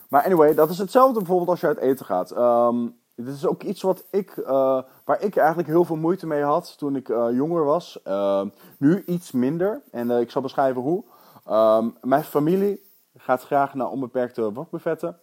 Maar 0.08 0.24
anyway, 0.24 0.54
dat 0.54 0.70
is 0.70 0.78
hetzelfde 0.78 1.18
bijvoorbeeld 1.18 1.48
als 1.48 1.60
je 1.60 1.66
uit 1.66 1.78
eten 1.78 2.06
gaat. 2.06 2.36
Um, 2.36 3.02
dit 3.14 3.34
is 3.34 3.46
ook 3.46 3.62
iets 3.62 3.82
wat 3.82 4.04
ik, 4.10 4.36
uh, 4.36 4.82
waar 5.04 5.20
ik 5.20 5.36
eigenlijk 5.36 5.68
heel 5.68 5.84
veel 5.84 5.96
moeite 5.96 6.26
mee 6.26 6.42
had 6.42 6.78
toen 6.78 6.96
ik 6.96 7.08
uh, 7.08 7.26
jonger 7.32 7.64
was. 7.64 8.00
Uh, 8.06 8.42
nu 8.78 9.02
iets 9.04 9.32
minder. 9.32 9.82
En 9.90 10.10
ik 10.10 10.30
zal 10.30 10.42
beschrijven 10.42 10.82
hoe. 10.82 11.04
Um, 11.50 11.96
mijn 12.00 12.24
familie 12.24 12.82
gaat 13.16 13.42
graag 13.42 13.74
naar 13.74 13.90
onbeperkte 13.90 14.52
wokbuffetten. 14.52 15.18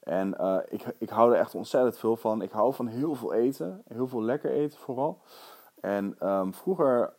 En 0.00 0.36
ik, 0.68 0.94
ik 0.98 1.08
hou 1.08 1.32
er 1.32 1.38
echt 1.38 1.54
ontzettend 1.54 1.98
veel 1.98 2.16
van. 2.16 2.42
Ik 2.42 2.50
hou 2.50 2.74
van 2.74 2.86
heel 2.86 3.14
veel 3.14 3.32
eten. 3.32 3.82
Heel 3.88 4.08
veel 4.08 4.22
lekker 4.22 4.50
eten 4.50 4.78
vooral. 4.78 5.22
En 5.80 6.28
um, 6.28 6.54
vroeger 6.54 7.12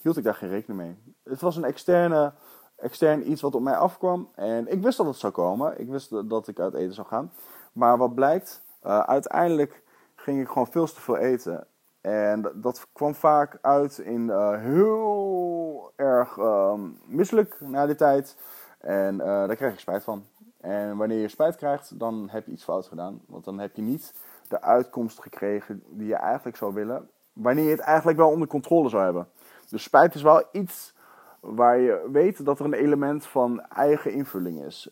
hield 0.00 0.16
ik 0.16 0.24
daar 0.24 0.34
geen 0.34 0.48
rekening 0.48 0.80
mee. 0.80 1.14
Het 1.24 1.40
was 1.40 1.56
een 1.56 1.64
externe, 1.64 2.32
extern 2.76 3.30
iets 3.30 3.40
wat 3.40 3.54
op 3.54 3.62
mij 3.62 3.76
afkwam. 3.76 4.28
En 4.34 4.72
ik 4.72 4.82
wist 4.82 4.96
dat 4.96 5.06
het 5.06 5.16
zou 5.16 5.32
komen. 5.32 5.80
Ik 5.80 5.88
wist 5.88 6.28
dat 6.28 6.48
ik 6.48 6.60
uit 6.60 6.74
eten 6.74 6.94
zou 6.94 7.06
gaan. 7.06 7.32
Maar 7.72 7.98
wat 7.98 8.14
blijkt, 8.14 8.64
uh, 8.86 9.00
uiteindelijk 9.00 9.82
ging 10.14 10.40
ik 10.40 10.48
gewoon 10.48 10.66
veel 10.66 10.86
te 10.86 11.00
veel 11.00 11.16
eten. 11.16 11.66
En 12.00 12.52
dat 12.54 12.86
kwam 12.92 13.14
vaak 13.14 13.58
uit 13.60 13.98
in 13.98 14.20
uh, 14.20 14.60
heel 14.60 15.92
erg 15.96 16.36
um, 16.36 16.98
misselijk 17.06 17.56
na 17.60 17.86
die 17.86 17.94
tijd. 17.94 18.36
En 18.78 19.14
uh, 19.14 19.26
daar 19.26 19.56
kreeg 19.56 19.72
ik 19.72 19.78
spijt 19.78 20.04
van. 20.04 20.24
En 20.60 20.96
wanneer 20.96 21.20
je 21.20 21.28
spijt 21.28 21.56
krijgt, 21.56 21.98
dan 21.98 22.28
heb 22.30 22.46
je 22.46 22.52
iets 22.52 22.64
fout 22.64 22.86
gedaan. 22.86 23.20
Want 23.26 23.44
dan 23.44 23.58
heb 23.58 23.76
je 23.76 23.82
niet 23.82 24.14
de 24.48 24.62
uitkomst 24.62 25.20
gekregen 25.20 25.82
die 25.86 26.06
je 26.06 26.14
eigenlijk 26.14 26.56
zou 26.56 26.74
willen. 26.74 27.10
Wanneer 27.32 27.64
je 27.64 27.70
het 27.70 27.80
eigenlijk 27.80 28.18
wel 28.18 28.30
onder 28.30 28.48
controle 28.48 28.88
zou 28.88 29.02
hebben. 29.02 29.28
Dus 29.68 29.82
spijt 29.82 30.14
is 30.14 30.22
wel 30.22 30.42
iets 30.52 30.94
waar 31.40 31.78
je 31.78 32.08
weet 32.12 32.44
dat 32.44 32.58
er 32.58 32.64
een 32.64 32.72
element 32.72 33.26
van 33.26 33.60
eigen 33.60 34.12
invulling 34.12 34.64
is. 34.64 34.90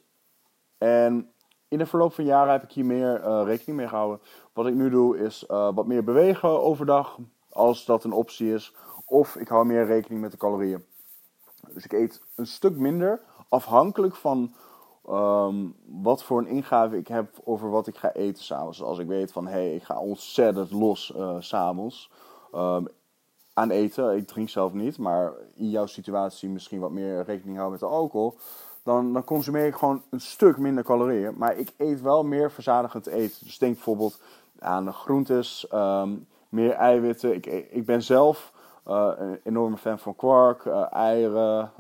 En 0.78 1.32
in 1.74 1.80
de 1.80 1.86
verloop 1.86 2.12
van 2.12 2.24
jaren 2.24 2.52
heb 2.52 2.62
ik 2.62 2.72
hier 2.72 2.84
meer 2.84 3.20
uh, 3.24 3.42
rekening 3.44 3.78
mee 3.78 3.88
gehouden. 3.88 4.20
Wat 4.52 4.66
ik 4.66 4.74
nu 4.74 4.90
doe 4.90 5.18
is 5.18 5.44
uh, 5.50 5.74
wat 5.74 5.86
meer 5.86 6.04
bewegen 6.04 6.62
overdag, 6.62 7.18
als 7.50 7.84
dat 7.84 8.04
een 8.04 8.12
optie 8.12 8.54
is. 8.54 8.74
Of 9.06 9.36
ik 9.36 9.48
hou 9.48 9.66
meer 9.66 9.86
rekening 9.86 10.20
met 10.20 10.30
de 10.30 10.36
calorieën. 10.36 10.84
Dus 11.72 11.84
ik 11.84 11.92
eet 11.92 12.22
een 12.34 12.46
stuk 12.46 12.76
minder, 12.76 13.20
afhankelijk 13.48 14.14
van 14.14 14.54
um, 15.08 15.74
wat 15.86 16.22
voor 16.22 16.38
een 16.38 16.46
ingave 16.46 16.98
ik 16.98 17.08
heb 17.08 17.28
over 17.44 17.70
wat 17.70 17.86
ik 17.86 17.96
ga 17.96 18.12
eten 18.12 18.44
s'avonds. 18.44 18.78
Dus 18.78 18.86
als 18.86 18.98
ik 18.98 19.06
weet 19.06 19.32
van, 19.32 19.46
hey, 19.46 19.74
ik 19.74 19.82
ga 19.82 19.98
ontzettend 19.98 20.70
los 20.70 21.12
uh, 21.16 21.36
s'avonds 21.38 22.10
um, 22.54 22.88
aan 23.52 23.70
eten. 23.70 24.16
Ik 24.16 24.26
drink 24.26 24.48
zelf 24.48 24.72
niet, 24.72 24.98
maar 24.98 25.32
in 25.54 25.70
jouw 25.70 25.86
situatie 25.86 26.48
misschien 26.48 26.80
wat 26.80 26.90
meer 26.90 27.24
rekening 27.24 27.56
houden 27.56 27.80
met 27.80 27.88
de 27.90 27.96
alcohol 27.96 28.38
dan, 28.84 29.12
dan 29.12 29.24
consumeer 29.24 29.66
ik 29.66 29.74
gewoon 29.74 30.02
een 30.10 30.20
stuk 30.20 30.58
minder 30.58 30.84
calorieën. 30.84 31.34
Maar 31.36 31.56
ik 31.56 31.72
eet 31.76 32.00
wel 32.00 32.24
meer 32.24 32.50
verzadigend 32.50 33.06
eten. 33.06 33.44
Dus 33.44 33.58
denk 33.58 33.74
bijvoorbeeld 33.74 34.20
aan 34.58 34.92
groentes, 34.92 35.66
um, 35.74 36.26
meer 36.48 36.72
eiwitten. 36.72 37.34
Ik, 37.34 37.46
ik 37.70 37.86
ben 37.86 38.02
zelf 38.02 38.52
een 38.84 39.40
enorme 39.44 39.76
fan 39.76 39.98
van 39.98 40.16
kwark, 40.16 40.66
eieren, 40.90 41.70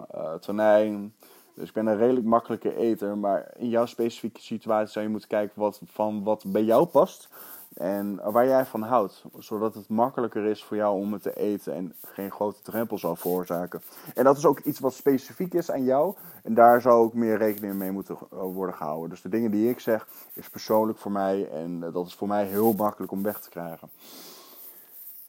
tonijn. 0.40 1.14
Dus 1.54 1.68
ik 1.68 1.74
ben 1.74 1.86
een 1.86 1.96
redelijk 1.96 2.26
makkelijke 2.26 2.76
eter. 2.76 3.18
Maar 3.18 3.50
in 3.56 3.68
jouw 3.68 3.86
specifieke 3.86 4.40
situatie 4.40 4.92
zou 4.92 5.04
je 5.04 5.10
moeten 5.10 5.28
kijken 5.28 5.60
wat, 5.60 5.80
van 5.84 6.22
wat 6.22 6.44
bij 6.46 6.62
jou 6.62 6.86
past. 6.86 7.28
En 7.74 8.20
waar 8.32 8.46
jij 8.46 8.64
van 8.64 8.82
houdt. 8.82 9.24
Zodat 9.38 9.74
het 9.74 9.88
makkelijker 9.88 10.44
is 10.44 10.64
voor 10.64 10.76
jou 10.76 11.00
om 11.00 11.12
het 11.12 11.22
te 11.22 11.36
eten. 11.36 11.74
En 11.74 11.94
geen 12.06 12.30
grote 12.30 12.62
drempel 12.62 12.98
zal 12.98 13.16
veroorzaken. 13.16 13.82
En 14.14 14.24
dat 14.24 14.36
is 14.36 14.46
ook 14.46 14.58
iets 14.58 14.78
wat 14.78 14.94
specifiek 14.94 15.54
is 15.54 15.70
aan 15.70 15.84
jou. 15.84 16.14
En 16.42 16.54
daar 16.54 16.80
zou 16.80 17.04
ook 17.04 17.14
meer 17.14 17.36
rekening 17.36 17.74
mee 17.74 17.90
moeten 17.90 18.16
worden 18.30 18.74
gehouden. 18.74 19.10
Dus 19.10 19.22
de 19.22 19.28
dingen 19.28 19.50
die 19.50 19.70
ik 19.70 19.80
zeg 19.80 20.08
is 20.32 20.50
persoonlijk 20.50 20.98
voor 20.98 21.12
mij. 21.12 21.48
En 21.50 21.80
dat 21.92 22.06
is 22.06 22.14
voor 22.14 22.28
mij 22.28 22.44
heel 22.44 22.72
makkelijk 22.72 23.12
om 23.12 23.22
weg 23.22 23.40
te 23.40 23.50
krijgen. 23.50 23.88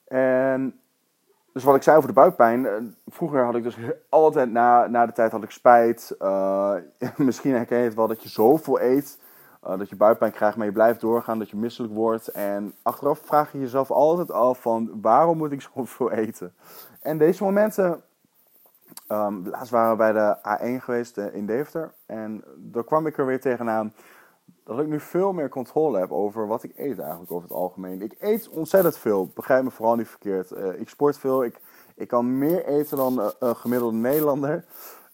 En 0.07 0.79
dus 1.53 1.63
wat 1.63 1.75
ik 1.75 1.83
zei 1.83 1.97
over 1.97 2.09
de 2.09 2.15
buikpijn. 2.15 2.65
Eh, 2.65 2.73
vroeger 3.07 3.45
had 3.45 3.55
ik 3.55 3.63
dus 3.63 3.77
altijd 4.09 4.51
na, 4.51 4.87
na 4.87 5.05
de 5.05 5.11
tijd 5.11 5.31
had 5.31 5.43
ik 5.43 5.51
spijt. 5.51 6.15
Misschien 7.17 7.53
herken 7.53 7.77
je 7.77 7.83
het 7.83 7.95
wel 7.95 8.07
dat 8.07 8.23
je 8.23 8.29
zoveel 8.29 8.81
eet. 8.81 9.17
Uh, 9.67 9.77
dat 9.77 9.89
je 9.89 9.95
buikpijn 9.95 10.31
krijgt, 10.31 10.57
maar 10.57 10.65
je 10.65 10.71
blijft 10.71 11.01
doorgaan. 11.01 11.39
Dat 11.39 11.49
je 11.49 11.57
misselijk 11.57 11.93
wordt. 11.93 12.27
En 12.27 12.73
achteraf 12.81 13.19
vraag 13.19 13.51
je 13.51 13.59
jezelf 13.59 13.91
altijd 13.91 14.31
af 14.31 14.61
van 14.61 15.01
waarom 15.01 15.37
moet 15.37 15.51
ik 15.51 15.61
zoveel 15.61 16.11
eten? 16.25 16.53
En 17.01 17.17
deze 17.17 17.43
momenten. 17.43 18.01
Um, 19.11 19.47
laatst 19.47 19.71
waren 19.71 19.91
we 19.91 19.97
bij 19.97 20.11
de 20.11 20.37
A1 20.37 20.83
geweest 20.83 21.17
in 21.17 21.45
Deventer. 21.45 21.93
En 22.05 22.43
daar 22.57 22.83
kwam 22.83 23.07
ik 23.07 23.17
er 23.17 23.25
weer 23.25 23.41
tegenaan 23.41 23.93
dat 24.63 24.79
ik 24.79 24.87
nu 24.87 24.99
veel 24.99 25.33
meer 25.33 25.49
controle 25.49 25.99
heb 25.99 26.11
over 26.11 26.47
wat 26.47 26.63
ik 26.63 26.71
eet 26.75 26.99
eigenlijk 26.99 27.31
over 27.31 27.47
het 27.47 27.57
algemeen. 27.57 28.01
Ik 28.01 28.15
eet 28.19 28.49
ontzettend 28.49 28.97
veel, 28.97 29.31
begrijp 29.33 29.63
me 29.63 29.71
vooral 29.71 29.95
niet 29.95 30.07
verkeerd. 30.07 30.51
Uh, 30.51 30.79
ik 30.79 30.89
sport 30.89 31.17
veel, 31.17 31.43
ik, 31.43 31.61
ik 31.95 32.07
kan 32.07 32.37
meer 32.37 32.65
eten 32.65 32.97
dan 32.97 33.33
een 33.39 33.55
gemiddelde 33.55 33.97
Nederlander. 33.97 34.65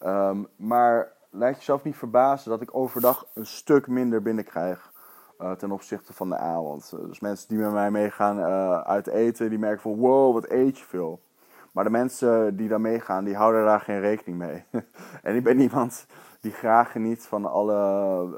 Um, 0.06 0.48
maar 0.56 1.12
laat 1.32 1.56
jezelf 1.56 1.82
niet 1.82 1.96
verbazen 1.96 2.50
dat 2.50 2.60
ik 2.60 2.74
overdag 2.74 3.26
een 3.34 3.46
stuk 3.46 3.86
minder 3.86 4.22
binnenkrijg 4.22 4.92
uh, 5.40 5.52
ten 5.52 5.70
opzichte 5.70 6.12
van 6.12 6.28
de 6.28 6.36
avond. 6.36 6.90
Dus 7.06 7.20
mensen 7.20 7.48
die 7.48 7.58
met 7.58 7.72
mij 7.72 7.90
meegaan 7.90 8.40
uit 8.84 9.06
eten, 9.06 9.50
die 9.50 9.58
merken 9.58 9.82
van 9.82 9.96
wow, 9.96 10.32
wat 10.32 10.50
eet 10.50 10.78
je 10.78 10.84
veel. 10.84 11.20
Maar 11.72 11.84
de 11.84 11.90
mensen 11.90 12.56
die 12.56 12.68
daar 12.68 12.80
meegaan, 12.80 13.24
die 13.24 13.36
houden 13.36 13.64
daar 13.64 13.80
geen 13.80 14.00
rekening 14.00 14.38
mee. 14.38 14.64
en 15.22 15.36
ik 15.36 15.44
ben 15.44 15.60
iemand 15.60 16.06
die 16.40 16.52
graag 16.52 16.92
geniet 16.92 17.26
van 17.26 17.46
alle 17.46 17.74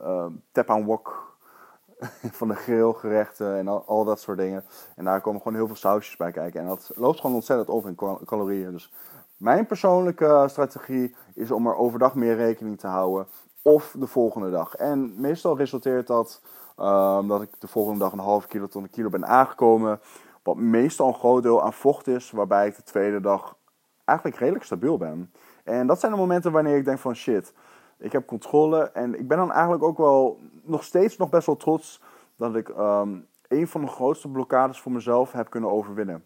uh, 0.03 0.27
tap 0.53 0.71
aan 0.71 0.85
wok, 0.85 1.37
van 2.39 2.49
de 2.49 2.55
grillgerechten 2.55 3.57
en 3.57 3.69
al, 3.69 3.85
al, 3.87 4.05
dat 4.05 4.21
soort 4.21 4.39
dingen. 4.39 4.65
En 4.97 5.05
daar 5.05 5.21
komen 5.21 5.41
gewoon 5.41 5.57
heel 5.57 5.67
veel 5.67 5.77
sausjes 5.77 6.17
bij 6.17 6.33
kijken. 6.33 6.61
En 6.61 6.67
dat 6.67 6.91
loopt 6.95 7.21
gewoon 7.21 7.37
ontzettend 7.37 7.69
over 7.69 7.89
in 7.89 8.25
calorieën. 8.25 8.73
Dus 8.73 8.93
mijn 9.45 9.67
persoonlijke 9.67 10.45
strategie 10.49 11.15
is 11.35 11.51
om 11.51 11.67
er 11.67 11.77
overdag 11.77 12.15
meer 12.15 12.37
rekening 12.37 12.79
te 12.79 12.87
houden. 12.87 13.27
Of 13.63 13.97
de 13.99 14.07
volgende 14.07 14.51
dag. 14.51 14.75
En 14.75 15.21
meestal 15.21 15.57
resulteert 15.57 16.07
dat 16.07 16.41
um, 16.79 17.29
dat 17.29 17.43
ik 17.43 17.49
de 17.59 17.69
volgende 17.69 17.99
dag 17.99 18.13
een 18.13 18.19
half 18.19 18.47
kilo 18.47 18.67
tot 18.67 18.83
een 18.83 18.91
kilo 18.91 19.09
ben 19.09 19.27
aangekomen. 19.27 20.01
Wat 20.43 20.57
meestal 20.57 21.09
een 21.09 21.15
groot 21.15 21.43
deel 21.43 21.63
aan 21.63 21.73
vocht 21.73 22.07
is. 22.07 22.31
Waarbij 22.31 22.67
ik 22.67 22.77
de 22.77 22.83
tweede 22.83 23.21
dag 23.21 23.57
eigenlijk 24.05 24.39
redelijk 24.39 24.65
stabiel 24.65 24.97
ben. 24.97 25.33
En 25.65 25.87
dat 25.87 26.01
zijn 26.01 26.13
de 26.13 26.19
momenten 26.19 26.53
wanneer 26.53 26.77
ik 26.77 26.85
denk 26.85 26.99
van 26.99 27.15
shit. 27.15 27.55
Ik 27.99 28.13
heb 28.13 28.27
controle 28.27 28.91
en 28.91 29.19
ik 29.19 29.29
ben 29.29 29.39
dan 29.39 29.53
eigenlijk 29.53 29.83
ook 29.83 29.99
wel 29.99 30.41
nog 30.63 30.85
steeds 30.85 31.17
nog 31.17 31.29
best 31.29 31.47
wel 31.47 31.57
trots 31.57 32.03
dat 32.37 32.57
ik 32.57 32.69
um, 32.69 33.27
een 33.49 33.69
van 33.69 33.81
de 33.81 33.87
grootste 33.87 34.29
blokkades 34.29 34.81
voor 34.81 34.93
mezelf 34.93 35.33
heb 35.33 35.51
kunnen 35.51 35.71
overwinnen. 35.71 36.25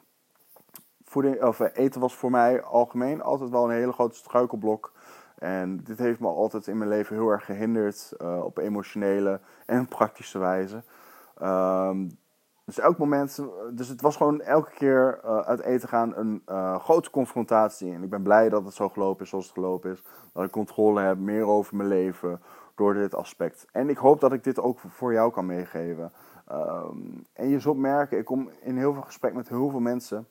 Voeding, 1.09 1.43
of, 1.43 1.61
eh, 1.61 1.85
eten 1.85 2.01
was 2.01 2.15
voor 2.15 2.31
mij 2.31 2.63
algemeen 2.63 3.23
altijd 3.23 3.51
wel 3.51 3.65
een 3.65 3.77
hele 3.77 3.93
grote 3.93 4.17
struikelblok. 4.17 4.93
En 5.39 5.81
dit 5.85 5.99
heeft 5.99 6.21
me 6.21 6.27
altijd 6.27 6.67
in 6.67 6.79
mijn 6.79 6.91
leven 6.91 7.17
heel 7.17 7.29
erg 7.29 7.45
gehinderd 7.45 8.13
uh, 8.23 8.45
op 8.45 8.59
emotionele 8.59 9.41
en 9.67 9.89
praktische 9.97 10.39
wijze. 10.39 10.83
Um, 11.43 12.19
dus 12.65 12.79
elk 12.79 12.99
moment, 12.99 13.43
dus 13.73 13.89
het 13.89 14.01
was 14.01 14.17
gewoon 14.17 14.41
elke 14.41 14.71
keer 14.71 15.21
uh, 15.25 15.39
uit 15.39 15.61
eten 15.61 15.89
gaan 15.89 16.17
een 16.17 16.43
grote 16.81 17.11
confrontatie. 17.11 17.93
En 17.93 18.03
ik 18.03 18.11
ben 18.11 18.23
blij 18.23 18.49
dat 18.49 18.65
het 18.65 18.75
zo 18.75 18.89
gelopen 18.89 19.25
is 19.25 19.31
zoals 19.31 19.45
het 19.45 19.55
gelopen 19.55 19.91
is. 19.91 20.03
Dat 20.33 20.45
ik 20.45 20.51
controle 20.51 21.01
heb 21.01 21.19
meer 21.19 21.47
over 21.47 21.77
mijn 21.77 21.89
leven 21.89 22.41
door 22.75 22.95
dit 22.95 23.15
aspect. 23.15 23.67
En 23.73 23.89
ik 23.89 23.97
hoop 23.97 24.21
dat 24.21 24.33
ik 24.33 24.45
dit 24.45 24.61
ook 24.61 24.79
voor 24.79 25.13
jou 25.13 25.33
kan 25.33 25.47
meegeven. 25.47 26.13
Um, 26.53 27.27
en 27.33 27.49
je 27.49 27.61
zult 27.61 27.79
merken, 27.79 28.19
ik 28.19 28.25
kom 28.25 28.51
in 28.61 28.77
heel 28.77 28.93
veel 28.93 29.03
gesprek 29.03 29.35
met 29.35 29.49
heel 29.49 29.71
veel 29.71 29.81
mensen. 29.81 30.27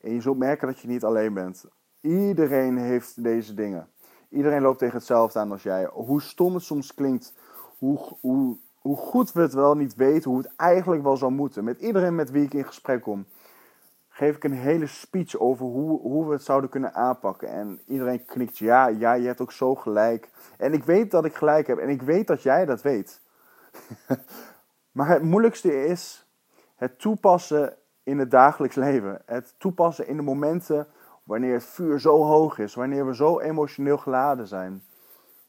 En 0.00 0.14
je 0.14 0.20
zult 0.20 0.38
merken 0.38 0.66
dat 0.66 0.78
je 0.78 0.88
niet 0.88 1.04
alleen 1.04 1.34
bent. 1.34 1.64
Iedereen 2.00 2.78
heeft 2.78 3.22
deze 3.22 3.54
dingen. 3.54 3.88
Iedereen 4.28 4.62
loopt 4.62 4.78
tegen 4.78 4.96
hetzelfde 4.96 5.38
aan 5.38 5.52
als 5.52 5.62
jij. 5.62 5.88
Hoe 5.92 6.22
stom 6.22 6.54
het 6.54 6.62
soms 6.62 6.94
klinkt, 6.94 7.34
hoe, 7.78 8.16
hoe 8.20 8.56
hoe 8.80 8.96
goed 8.96 9.32
we 9.32 9.40
het 9.40 9.52
wel 9.52 9.74
niet 9.74 9.94
weten, 9.94 10.30
hoe 10.30 10.40
het 10.40 10.56
eigenlijk 10.56 11.02
wel 11.02 11.16
zou 11.16 11.32
moeten. 11.32 11.64
Met 11.64 11.80
iedereen 11.80 12.14
met 12.14 12.30
wie 12.30 12.44
ik 12.44 12.54
in 12.54 12.64
gesprek 12.64 13.02
kom, 13.02 13.26
geef 14.08 14.36
ik 14.36 14.44
een 14.44 14.52
hele 14.52 14.86
speech 14.86 15.38
over 15.38 15.66
hoe, 15.66 16.00
hoe 16.00 16.26
we 16.26 16.32
het 16.32 16.44
zouden 16.44 16.70
kunnen 16.70 16.94
aanpakken. 16.94 17.48
En 17.48 17.80
iedereen 17.86 18.24
knikt, 18.24 18.58
ja, 18.58 18.86
ja, 18.86 19.12
je 19.12 19.26
hebt 19.26 19.40
ook 19.40 19.52
zo 19.52 19.74
gelijk. 19.74 20.28
En 20.58 20.72
ik 20.72 20.84
weet 20.84 21.10
dat 21.10 21.24
ik 21.24 21.34
gelijk 21.34 21.66
heb 21.66 21.78
en 21.78 21.88
ik 21.88 22.02
weet 22.02 22.26
dat 22.26 22.42
jij 22.42 22.64
dat 22.64 22.82
weet. 22.82 23.20
maar 24.96 25.08
het 25.08 25.22
moeilijkste 25.22 25.84
is 25.86 26.26
het 26.76 26.98
toepassen 26.98 27.76
in 28.10 28.18
het 28.18 28.30
dagelijks 28.30 28.76
leven. 28.76 29.22
Het 29.26 29.54
toepassen 29.58 30.06
in 30.06 30.16
de 30.16 30.22
momenten 30.22 30.86
wanneer 31.22 31.54
het 31.54 31.64
vuur 31.64 32.00
zo 32.00 32.22
hoog 32.22 32.58
is, 32.58 32.74
wanneer 32.74 33.06
we 33.06 33.14
zo 33.14 33.40
emotioneel 33.40 33.98
geladen 33.98 34.46
zijn. 34.46 34.82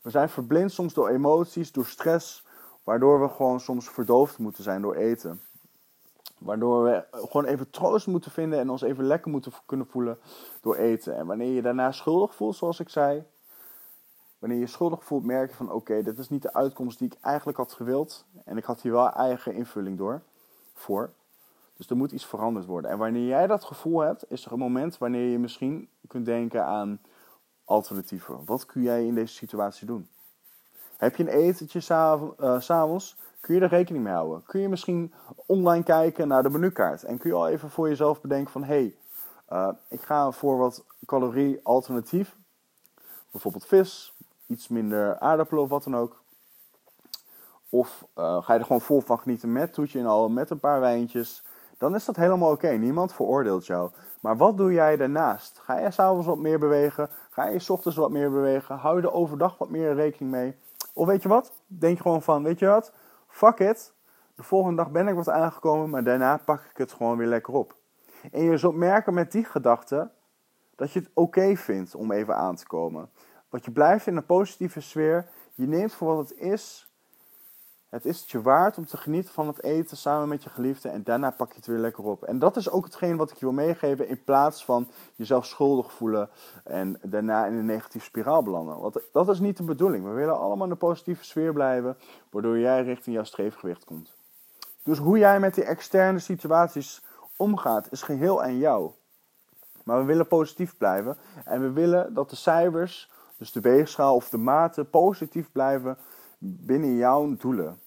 We 0.01 0.09
zijn 0.09 0.29
verblind 0.29 0.71
soms 0.71 0.93
door 0.93 1.09
emoties, 1.09 1.71
door 1.71 1.85
stress, 1.85 2.49
Waardoor 2.83 3.21
we 3.21 3.27
gewoon 3.27 3.59
soms 3.59 3.89
verdoofd 3.89 4.37
moeten 4.37 4.63
zijn 4.63 4.81
door 4.81 4.95
eten. 4.95 5.41
Waardoor 6.37 6.83
we 6.83 7.05
gewoon 7.11 7.45
even 7.45 7.69
troost 7.69 8.07
moeten 8.07 8.31
vinden 8.31 8.59
en 8.59 8.69
ons 8.69 8.81
even 8.81 9.03
lekker 9.03 9.31
moeten 9.31 9.51
kunnen 9.65 9.87
voelen 9.87 10.19
door 10.61 10.75
eten. 10.75 11.15
En 11.15 11.25
wanneer 11.25 11.51
je 11.51 11.61
daarna 11.61 11.91
schuldig 11.91 12.35
voelt, 12.35 12.55
zoals 12.55 12.79
ik 12.79 12.89
zei. 12.89 13.23
Wanneer 14.39 14.59
je 14.59 14.67
schuldig 14.67 15.03
voelt, 15.03 15.25
merk 15.25 15.49
je 15.49 15.55
van 15.55 15.71
oké, 15.71 16.03
dit 16.03 16.17
is 16.17 16.29
niet 16.29 16.41
de 16.41 16.53
uitkomst 16.53 16.99
die 16.99 17.07
ik 17.07 17.17
eigenlijk 17.21 17.57
had 17.57 17.73
gewild. 17.73 18.25
En 18.45 18.57
ik 18.57 18.63
had 18.63 18.81
hier 18.81 18.91
wel 18.91 19.09
eigen 19.09 19.53
invulling 19.53 19.97
door, 19.97 20.21
voor. 20.73 21.13
Dus 21.81 21.89
er 21.89 21.97
moet 21.97 22.11
iets 22.11 22.25
veranderd 22.25 22.65
worden. 22.65 22.91
En 22.91 22.97
wanneer 22.97 23.27
jij 23.27 23.47
dat 23.47 23.63
gevoel 23.63 23.99
hebt, 23.99 24.31
is 24.31 24.45
er 24.45 24.51
een 24.51 24.59
moment 24.59 24.97
wanneer 24.97 25.31
je 25.31 25.39
misschien 25.39 25.89
kunt 26.07 26.25
denken 26.25 26.65
aan 26.65 27.01
alternatieven. 27.65 28.45
Wat 28.45 28.65
kun 28.65 28.81
jij 28.81 29.05
in 29.05 29.15
deze 29.15 29.33
situatie 29.33 29.87
doen? 29.87 30.07
Heb 30.97 31.15
je 31.15 31.23
een 31.23 31.37
etentje 31.37 31.79
eh, 31.79 32.59
s'avonds? 32.59 33.17
kun 33.39 33.55
je 33.55 33.61
er 33.61 33.67
rekening 33.67 34.03
mee 34.03 34.13
houden? 34.13 34.43
Kun 34.45 34.61
je 34.61 34.69
misschien 34.69 35.13
online 35.45 35.83
kijken 35.83 36.27
naar 36.27 36.43
de 36.43 36.49
menukaart? 36.49 37.03
En 37.03 37.17
kun 37.17 37.29
je 37.29 37.35
al 37.35 37.47
even 37.47 37.69
voor 37.69 37.87
jezelf 37.87 38.21
bedenken 38.21 38.51
van... 38.51 38.63
hé, 38.63 38.73
hey, 38.73 38.95
uh, 39.49 39.73
ik 39.87 40.01
ga 40.01 40.31
voor 40.31 40.57
wat 40.57 40.85
calorie 41.05 41.59
alternatief. 41.63 42.35
Bijvoorbeeld 43.31 43.65
vis, 43.65 44.13
iets 44.47 44.67
minder 44.67 45.19
aardappelen 45.19 45.63
of 45.63 45.69
wat 45.69 45.83
dan 45.83 45.95
ook. 45.95 46.23
Of 47.69 48.05
uh, 48.17 48.43
ga 48.43 48.53
je 48.53 48.59
er 48.59 48.65
gewoon 48.65 48.81
vol 48.81 49.01
van 49.01 49.19
genieten 49.19 49.51
met 49.51 49.73
toetje 49.73 49.99
en 49.99 50.05
al, 50.05 50.29
met 50.29 50.49
een 50.49 50.59
paar 50.59 50.79
wijntjes. 50.79 51.43
Dan 51.81 51.95
is 51.95 52.05
dat 52.05 52.15
helemaal 52.15 52.51
oké. 52.51 52.69
Niemand 52.69 53.13
veroordeelt 53.13 53.65
jou. 53.65 53.91
Maar 54.19 54.37
wat 54.37 54.57
doe 54.57 54.73
jij 54.73 54.97
daarnaast? 54.97 55.59
Ga 55.59 55.79
je 55.79 55.91
s'avonds 55.91 56.25
wat 56.27 56.37
meer 56.37 56.59
bewegen? 56.59 57.09
Ga 57.29 57.45
je 57.45 57.59
s 57.59 57.69
ochtends 57.69 57.97
wat 57.97 58.11
meer 58.11 58.31
bewegen? 58.31 58.75
Hou 58.75 58.97
je 58.97 59.07
er 59.07 59.13
overdag 59.13 59.57
wat 59.57 59.69
meer 59.69 59.93
rekening 59.93 60.31
mee? 60.31 60.55
Of 60.93 61.07
weet 61.07 61.21
je 61.21 61.29
wat? 61.29 61.53
Denk 61.67 61.99
gewoon 61.99 62.21
van, 62.21 62.43
weet 62.43 62.59
je 62.59 62.65
wat? 62.65 62.93
Fuck 63.27 63.59
it. 63.59 63.93
De 64.35 64.43
volgende 64.43 64.75
dag 64.75 64.91
ben 64.91 65.07
ik 65.07 65.15
wat 65.15 65.29
aangekomen, 65.29 65.89
maar 65.89 66.03
daarna 66.03 66.37
pak 66.37 66.63
ik 66.63 66.77
het 66.77 66.91
gewoon 66.91 67.17
weer 67.17 67.27
lekker 67.27 67.53
op. 67.53 67.75
En 68.31 68.43
je 68.43 68.57
zult 68.57 68.75
merken 68.75 69.13
met 69.13 69.31
die 69.31 69.45
gedachte 69.45 70.09
dat 70.75 70.91
je 70.91 70.99
het 70.99 71.09
oké 71.13 71.55
vindt 71.55 71.95
om 71.95 72.11
even 72.11 72.35
aan 72.35 72.55
te 72.55 72.67
komen. 72.67 73.09
Want 73.49 73.65
je 73.65 73.71
blijft 73.71 74.07
in 74.07 74.15
een 74.15 74.25
positieve 74.25 74.81
sfeer. 74.81 75.27
Je 75.53 75.67
neemt 75.67 75.93
voor 75.93 76.15
wat 76.15 76.29
het 76.29 76.37
is 76.37 76.90
het 77.91 78.05
is 78.05 78.19
het 78.19 78.29
je 78.29 78.41
waard 78.41 78.77
om 78.77 78.85
te 78.85 78.97
genieten 78.97 79.33
van 79.33 79.47
het 79.47 79.63
eten 79.63 79.97
samen 79.97 80.27
met 80.27 80.43
je 80.43 80.49
geliefde 80.49 80.89
en 80.89 81.03
daarna 81.03 81.31
pak 81.31 81.49
je 81.49 81.55
het 81.55 81.65
weer 81.65 81.77
lekker 81.77 82.03
op. 82.03 82.23
En 82.23 82.39
dat 82.39 82.55
is 82.55 82.69
ook 82.69 82.83
hetgeen 82.83 83.17
wat 83.17 83.31
ik 83.31 83.37
je 83.37 83.45
wil 83.45 83.53
meegeven 83.53 84.07
in 84.07 84.23
plaats 84.23 84.65
van 84.65 84.87
jezelf 85.15 85.45
schuldig 85.45 85.91
voelen 85.93 86.29
en 86.63 86.99
daarna 87.03 87.45
in 87.45 87.53
een 87.53 87.65
negatieve 87.65 88.05
spiraal 88.05 88.43
belanden. 88.43 88.79
Want 88.79 88.99
dat 89.11 89.29
is 89.29 89.39
niet 89.39 89.57
de 89.57 89.63
bedoeling. 89.63 90.03
We 90.05 90.11
willen 90.11 90.39
allemaal 90.39 90.65
in 90.65 90.71
een 90.71 90.77
positieve 90.77 91.25
sfeer 91.25 91.53
blijven, 91.53 91.97
waardoor 92.29 92.59
jij 92.59 92.83
richting 92.83 93.15
jouw 93.15 93.25
streefgewicht 93.25 93.85
komt. 93.85 94.15
Dus 94.83 94.97
hoe 94.97 95.17
jij 95.17 95.39
met 95.39 95.53
die 95.53 95.63
externe 95.63 96.19
situaties 96.19 97.03
omgaat 97.35 97.87
is 97.91 98.01
geheel 98.01 98.43
aan 98.43 98.57
jou. 98.57 98.91
Maar 99.83 99.97
we 99.97 100.05
willen 100.05 100.27
positief 100.27 100.77
blijven 100.77 101.17
en 101.45 101.61
we 101.61 101.71
willen 101.71 102.13
dat 102.13 102.29
de 102.29 102.35
cijfers, 102.35 103.11
dus 103.37 103.51
de 103.51 103.61
weegschaal 103.61 104.15
of 104.15 104.29
de 104.29 104.37
maten, 104.37 104.89
positief 104.89 105.51
blijven 105.51 105.97
binnen 106.43 106.95
jouw 106.95 107.35
doelen. 107.35 107.79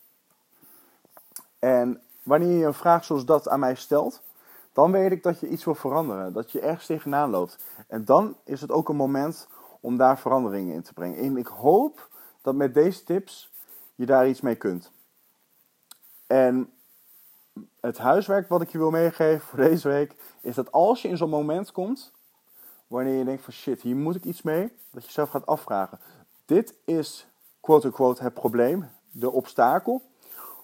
En 1.59 2.03
wanneer 2.23 2.59
je 2.59 2.65
een 2.65 2.75
vraag 2.75 3.05
zoals 3.05 3.25
dat 3.25 3.49
aan 3.49 3.61
mij 3.61 3.75
stelt, 3.75 4.23
dan 4.73 4.93
weet 4.93 5.13
ik 5.13 5.23
dat 5.23 5.41
je 5.41 5.49
iets 5.49 5.65
wil 5.65 5.75
veranderen. 5.75 6.33
Dat 6.33 6.53
je 6.53 6.61
ergens 6.61 6.87
tegenaan 6.87 7.31
loopt. 7.31 7.59
En 7.89 8.05
dan 8.05 8.37
is 8.45 8.61
het 8.61 8.71
ook 8.71 8.89
een 8.89 8.97
moment 8.97 9.49
om 9.81 9.97
daar 9.97 10.19
veranderingen 10.19 10.75
in 10.75 10.83
te 10.83 10.93
brengen. 10.93 11.19
En 11.19 11.37
ik 11.37 11.47
hoop 11.47 12.09
dat 12.43 12.55
met 12.55 12.75
deze 12.75 13.05
tips 13.05 13.53
je 13.95 14.07
daar 14.07 14.29
iets 14.29 14.41
mee 14.41 14.57
kunt. 14.57 14.93
En 16.27 16.73
het 17.81 17.99
huiswerk 17.99 18.49
wat 18.49 18.63
ik 18.63 18.71
je 18.71 18.79
wil 18.79 18.91
meegeven 18.91 19.47
voor 19.47 19.59
deze 19.59 19.89
week 19.89 20.15
is 20.41 20.55
dat 20.55 20.73
als 20.73 21.03
je 21.03 21.09
in 21.09 21.17
zo'n 21.17 21.29
moment 21.29 21.73
komt, 21.73 22.13
wanneer 22.87 23.19
je 23.19 23.25
denkt 23.25 23.43
van 23.43 23.53
shit, 23.53 23.83
hier 23.83 23.97
moet 23.97 24.15
ik 24.15 24.25
iets 24.25 24.43
mee, 24.43 24.73
dat 24.91 25.05
je 25.05 25.13
zelf 25.13 25.31
gaat 25.31 25.47
afvragen. 25.47 25.99
Dit 26.45 26.75
is 26.85 27.27
quote-unquote 27.65 28.23
het 28.23 28.35
probleem, 28.35 28.91
de 29.11 29.31
obstakel. 29.31 30.03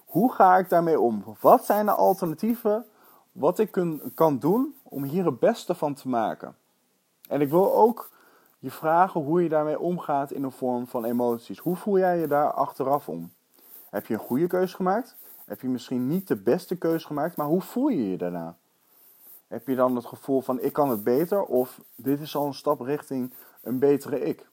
Hoe 0.07 0.33
ga 0.33 0.57
ik 0.57 0.69
daarmee 0.69 1.01
om? 1.01 1.25
Wat 1.41 1.65
zijn 1.65 1.87
de 1.87 1.93
alternatieven 1.93 2.87
wat 3.33 3.59
ik 3.59 3.71
kun, 3.71 4.13
kan 4.15 4.39
doen 4.39 4.75
om 4.83 5.03
hier 5.03 5.25
het 5.25 5.39
beste 5.39 5.75
van 5.75 5.95
te 5.95 6.09
maken? 6.09 6.57
En 7.29 7.41
ik 7.41 7.51
wil 7.51 7.75
ook 7.75 8.11
je 8.59 8.71
vragen 8.71 9.21
hoe 9.21 9.43
je 9.43 9.49
daarmee 9.49 9.81
omgaat 9.81 10.31
in 10.31 10.43
de 10.43 10.51
vorm 10.51 10.87
van 10.87 11.05
emoties. 11.05 11.59
Hoe 11.59 11.77
voel 11.77 11.99
jij 11.99 12.19
je 12.19 12.27
daar 12.27 12.53
achteraf 12.53 13.09
om? 13.09 13.33
Heb 13.91 14.07
je 14.07 14.15
een 14.15 14.21
goede 14.21 14.47
keuze 14.47 14.77
gemaakt? 14.77 15.17
Heb 15.45 15.61
je 15.61 15.69
misschien 15.69 16.07
niet 16.07 16.29
de 16.29 16.37
beste 16.37 16.77
keuze 16.77 17.07
gemaakt, 17.07 17.37
maar 17.37 17.47
hoe 17.47 17.63
voel 17.63 17.89
je 17.89 18.11
je 18.11 18.17
daarna? 18.17 18.57
Heb 19.49 19.67
je 19.67 19.75
dan 19.75 19.97
het 19.97 20.07
gevoel 20.07 20.41
van 20.41 20.61
ik 20.61 20.73
kan 20.73 20.91
het 20.91 21.05
beter 21.05 21.43
of 21.43 21.81
dit 21.95 22.21
is 22.21 22.37
al 22.37 22.47
een 22.47 22.55
stap 22.55 22.81
richting 22.81 23.35
een 23.63 23.79
betere 23.79 24.21
ik? 24.21 24.50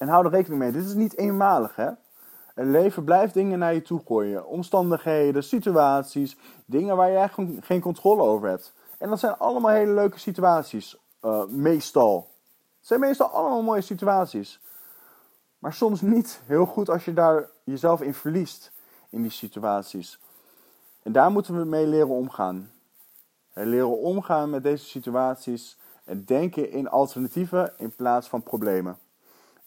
En 0.00 0.08
hou 0.08 0.24
er 0.24 0.30
rekening 0.30 0.60
mee, 0.60 0.72
dit 0.72 0.84
is 0.84 0.94
niet 0.94 1.16
eenmalig 1.16 1.76
hè. 1.76 1.90
Het 2.54 2.66
leven 2.66 3.04
blijft 3.04 3.34
dingen 3.34 3.58
naar 3.58 3.74
je 3.74 3.82
toe 3.82 4.00
gooien. 4.06 4.46
Omstandigheden, 4.46 5.44
situaties, 5.44 6.36
dingen 6.64 6.96
waar 6.96 7.10
je 7.10 7.16
eigenlijk 7.16 7.64
geen 7.64 7.80
controle 7.80 8.22
over 8.22 8.48
hebt. 8.48 8.72
En 8.98 9.08
dat 9.08 9.18
zijn 9.18 9.36
allemaal 9.38 9.70
hele 9.70 9.92
leuke 9.92 10.18
situaties, 10.18 10.96
uh, 11.22 11.44
meestal. 11.44 12.28
Het 12.78 12.86
zijn 12.86 13.00
meestal 13.00 13.28
allemaal 13.28 13.62
mooie 13.62 13.80
situaties. 13.80 14.60
Maar 15.58 15.72
soms 15.72 16.00
niet 16.00 16.40
heel 16.46 16.66
goed 16.66 16.90
als 16.90 17.04
je 17.04 17.12
daar 17.12 17.48
jezelf 17.64 18.00
in 18.00 18.14
verliest 18.14 18.72
in 19.10 19.22
die 19.22 19.30
situaties. 19.30 20.20
En 21.02 21.12
daar 21.12 21.30
moeten 21.30 21.58
we 21.58 21.64
mee 21.64 21.86
leren 21.86 22.08
omgaan. 22.08 22.70
Leren 23.52 23.98
omgaan 23.98 24.50
met 24.50 24.62
deze 24.62 24.84
situaties 24.84 25.78
en 26.04 26.24
denken 26.24 26.70
in 26.70 26.88
alternatieven 26.88 27.72
in 27.76 27.94
plaats 27.94 28.28
van 28.28 28.42
problemen. 28.42 28.98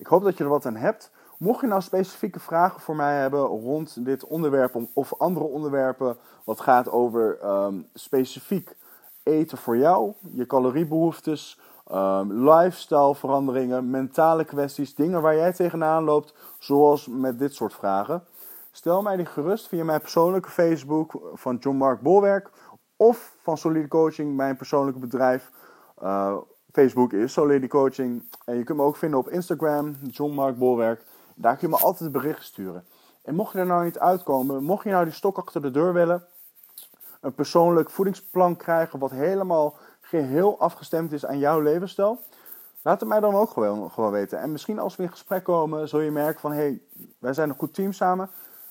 Ik 0.03 0.09
hoop 0.09 0.23
dat 0.23 0.37
je 0.37 0.43
er 0.43 0.49
wat 0.49 0.65
aan 0.65 0.75
hebt. 0.75 1.11
Mocht 1.37 1.61
je 1.61 1.67
nou 1.67 1.81
specifieke 1.81 2.39
vragen 2.39 2.81
voor 2.81 2.95
mij 2.95 3.19
hebben 3.19 3.41
rond 3.41 4.05
dit 4.05 4.25
onderwerp 4.25 4.87
of 4.93 5.13
andere 5.17 5.45
onderwerpen, 5.45 6.17
wat 6.43 6.59
gaat 6.59 6.91
over 6.91 7.45
um, 7.45 7.87
specifiek 7.93 8.75
eten 9.23 9.57
voor 9.57 9.77
jou, 9.77 10.13
je 10.31 10.45
caloriebehoeftes, 10.45 11.59
um, 11.91 12.49
lifestyle 12.49 13.15
veranderingen, 13.15 13.89
mentale 13.89 14.45
kwesties, 14.45 14.95
dingen 14.95 15.21
waar 15.21 15.35
jij 15.35 15.53
tegenaan 15.53 16.03
loopt, 16.03 16.33
zoals 16.59 17.07
met 17.07 17.39
dit 17.39 17.55
soort 17.55 17.73
vragen. 17.73 18.23
Stel 18.71 19.01
mij 19.01 19.15
die 19.15 19.25
gerust 19.25 19.67
via 19.67 19.83
mijn 19.83 20.01
persoonlijke 20.01 20.49
Facebook 20.49 21.19
van 21.33 21.55
John 21.55 21.77
Mark 21.77 22.01
Bolwerk 22.01 22.49
of 22.97 23.35
van 23.41 23.57
Solide 23.57 23.87
Coaching, 23.87 24.35
mijn 24.35 24.57
persoonlijke 24.57 24.99
bedrijf. 24.99 25.51
Uh, 26.03 26.37
Facebook 26.73 27.13
is 27.13 27.33
Solide 27.33 27.67
Coaching. 27.67 28.23
En 28.45 28.57
je 28.57 28.63
kunt 28.63 28.77
me 28.77 28.83
ook 28.83 28.95
vinden 28.95 29.19
op 29.19 29.29
Instagram, 29.29 29.95
John 30.11 30.33
Mark 30.33 30.57
Bolwerk. 30.57 31.03
Daar 31.35 31.57
kun 31.57 31.69
je 31.69 31.75
me 31.75 31.81
altijd 31.81 32.11
berichten 32.11 32.45
sturen. 32.45 32.85
En 33.23 33.35
mocht 33.35 33.53
je 33.53 33.59
er 33.59 33.65
nou 33.65 33.83
niet 33.83 33.99
uitkomen, 33.99 34.63
mocht 34.63 34.83
je 34.83 34.89
nou 34.89 35.03
die 35.03 35.13
stok 35.13 35.37
achter 35.37 35.61
de 35.61 35.71
deur 35.71 35.93
willen, 35.93 36.23
een 37.21 37.33
persoonlijk 37.33 37.89
voedingsplan 37.89 38.55
krijgen 38.55 38.99
wat 38.99 39.11
helemaal 39.11 39.77
geheel 40.01 40.59
afgestemd 40.59 41.11
is 41.11 41.25
aan 41.25 41.39
jouw 41.39 41.59
levensstijl, 41.59 42.19
laat 42.81 42.99
het 42.99 43.09
mij 43.09 43.19
dan 43.19 43.35
ook 43.35 43.49
gewoon, 43.49 43.91
gewoon 43.91 44.11
weten. 44.11 44.39
En 44.39 44.51
misschien 44.51 44.79
als 44.79 44.95
we 44.95 45.03
in 45.03 45.09
gesprek 45.09 45.43
komen, 45.43 45.87
zul 45.87 45.99
je 45.99 46.11
merken 46.11 46.39
van 46.39 46.51
hé, 46.51 46.57
hey, 46.57 46.81
wij 47.19 47.33
zijn 47.33 47.49
een 47.49 47.55
goed 47.55 47.73
team 47.73 47.91
samen. 47.91 48.29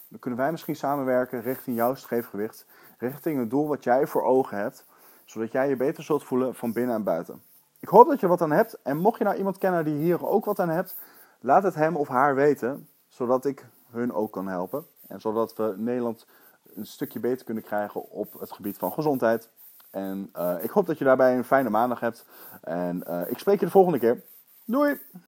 Dan 0.08 0.18
kunnen 0.18 0.40
wij 0.40 0.50
misschien 0.50 0.76
samenwerken 0.76 1.42
richting 1.42 1.76
jouw 1.76 1.94
streefgewicht, 1.94 2.66
richting 2.98 3.38
het 3.38 3.50
doel 3.50 3.68
wat 3.68 3.84
jij 3.84 4.06
voor 4.06 4.22
ogen 4.22 4.56
hebt, 4.56 4.84
zodat 5.24 5.52
jij 5.52 5.68
je 5.68 5.76
beter 5.76 6.02
zult 6.02 6.24
voelen 6.24 6.54
van 6.54 6.72
binnen 6.72 6.94
en 6.94 7.02
buiten. 7.02 7.42
Ik 7.82 7.88
hoop 7.88 8.08
dat 8.08 8.20
je 8.20 8.26
wat 8.26 8.40
aan 8.40 8.50
hebt. 8.50 8.82
En 8.82 8.96
mocht 8.96 9.18
je 9.18 9.24
nou 9.24 9.36
iemand 9.36 9.58
kennen 9.58 9.84
die 9.84 9.94
hier 9.94 10.26
ook 10.26 10.44
wat 10.44 10.58
aan 10.58 10.68
hebt, 10.68 10.96
laat 11.40 11.62
het 11.62 11.74
hem 11.74 11.96
of 11.96 12.08
haar 12.08 12.34
weten, 12.34 12.88
zodat 13.08 13.44
ik 13.44 13.66
hun 13.90 14.12
ook 14.12 14.32
kan 14.32 14.48
helpen. 14.48 14.86
En 15.08 15.20
zodat 15.20 15.56
we 15.56 15.74
Nederland 15.76 16.26
een 16.74 16.86
stukje 16.86 17.20
beter 17.20 17.44
kunnen 17.44 17.62
krijgen 17.62 18.10
op 18.10 18.40
het 18.40 18.52
gebied 18.52 18.78
van 18.78 18.92
gezondheid. 18.92 19.48
En 19.90 20.30
uh, 20.36 20.54
ik 20.60 20.70
hoop 20.70 20.86
dat 20.86 20.98
je 20.98 21.04
daarbij 21.04 21.36
een 21.36 21.44
fijne 21.44 21.70
maandag 21.70 22.00
hebt. 22.00 22.26
En 22.60 23.04
uh, 23.08 23.30
ik 23.30 23.38
spreek 23.38 23.58
je 23.58 23.64
de 23.64 23.70
volgende 23.70 23.98
keer. 23.98 24.22
Doei! 24.64 25.00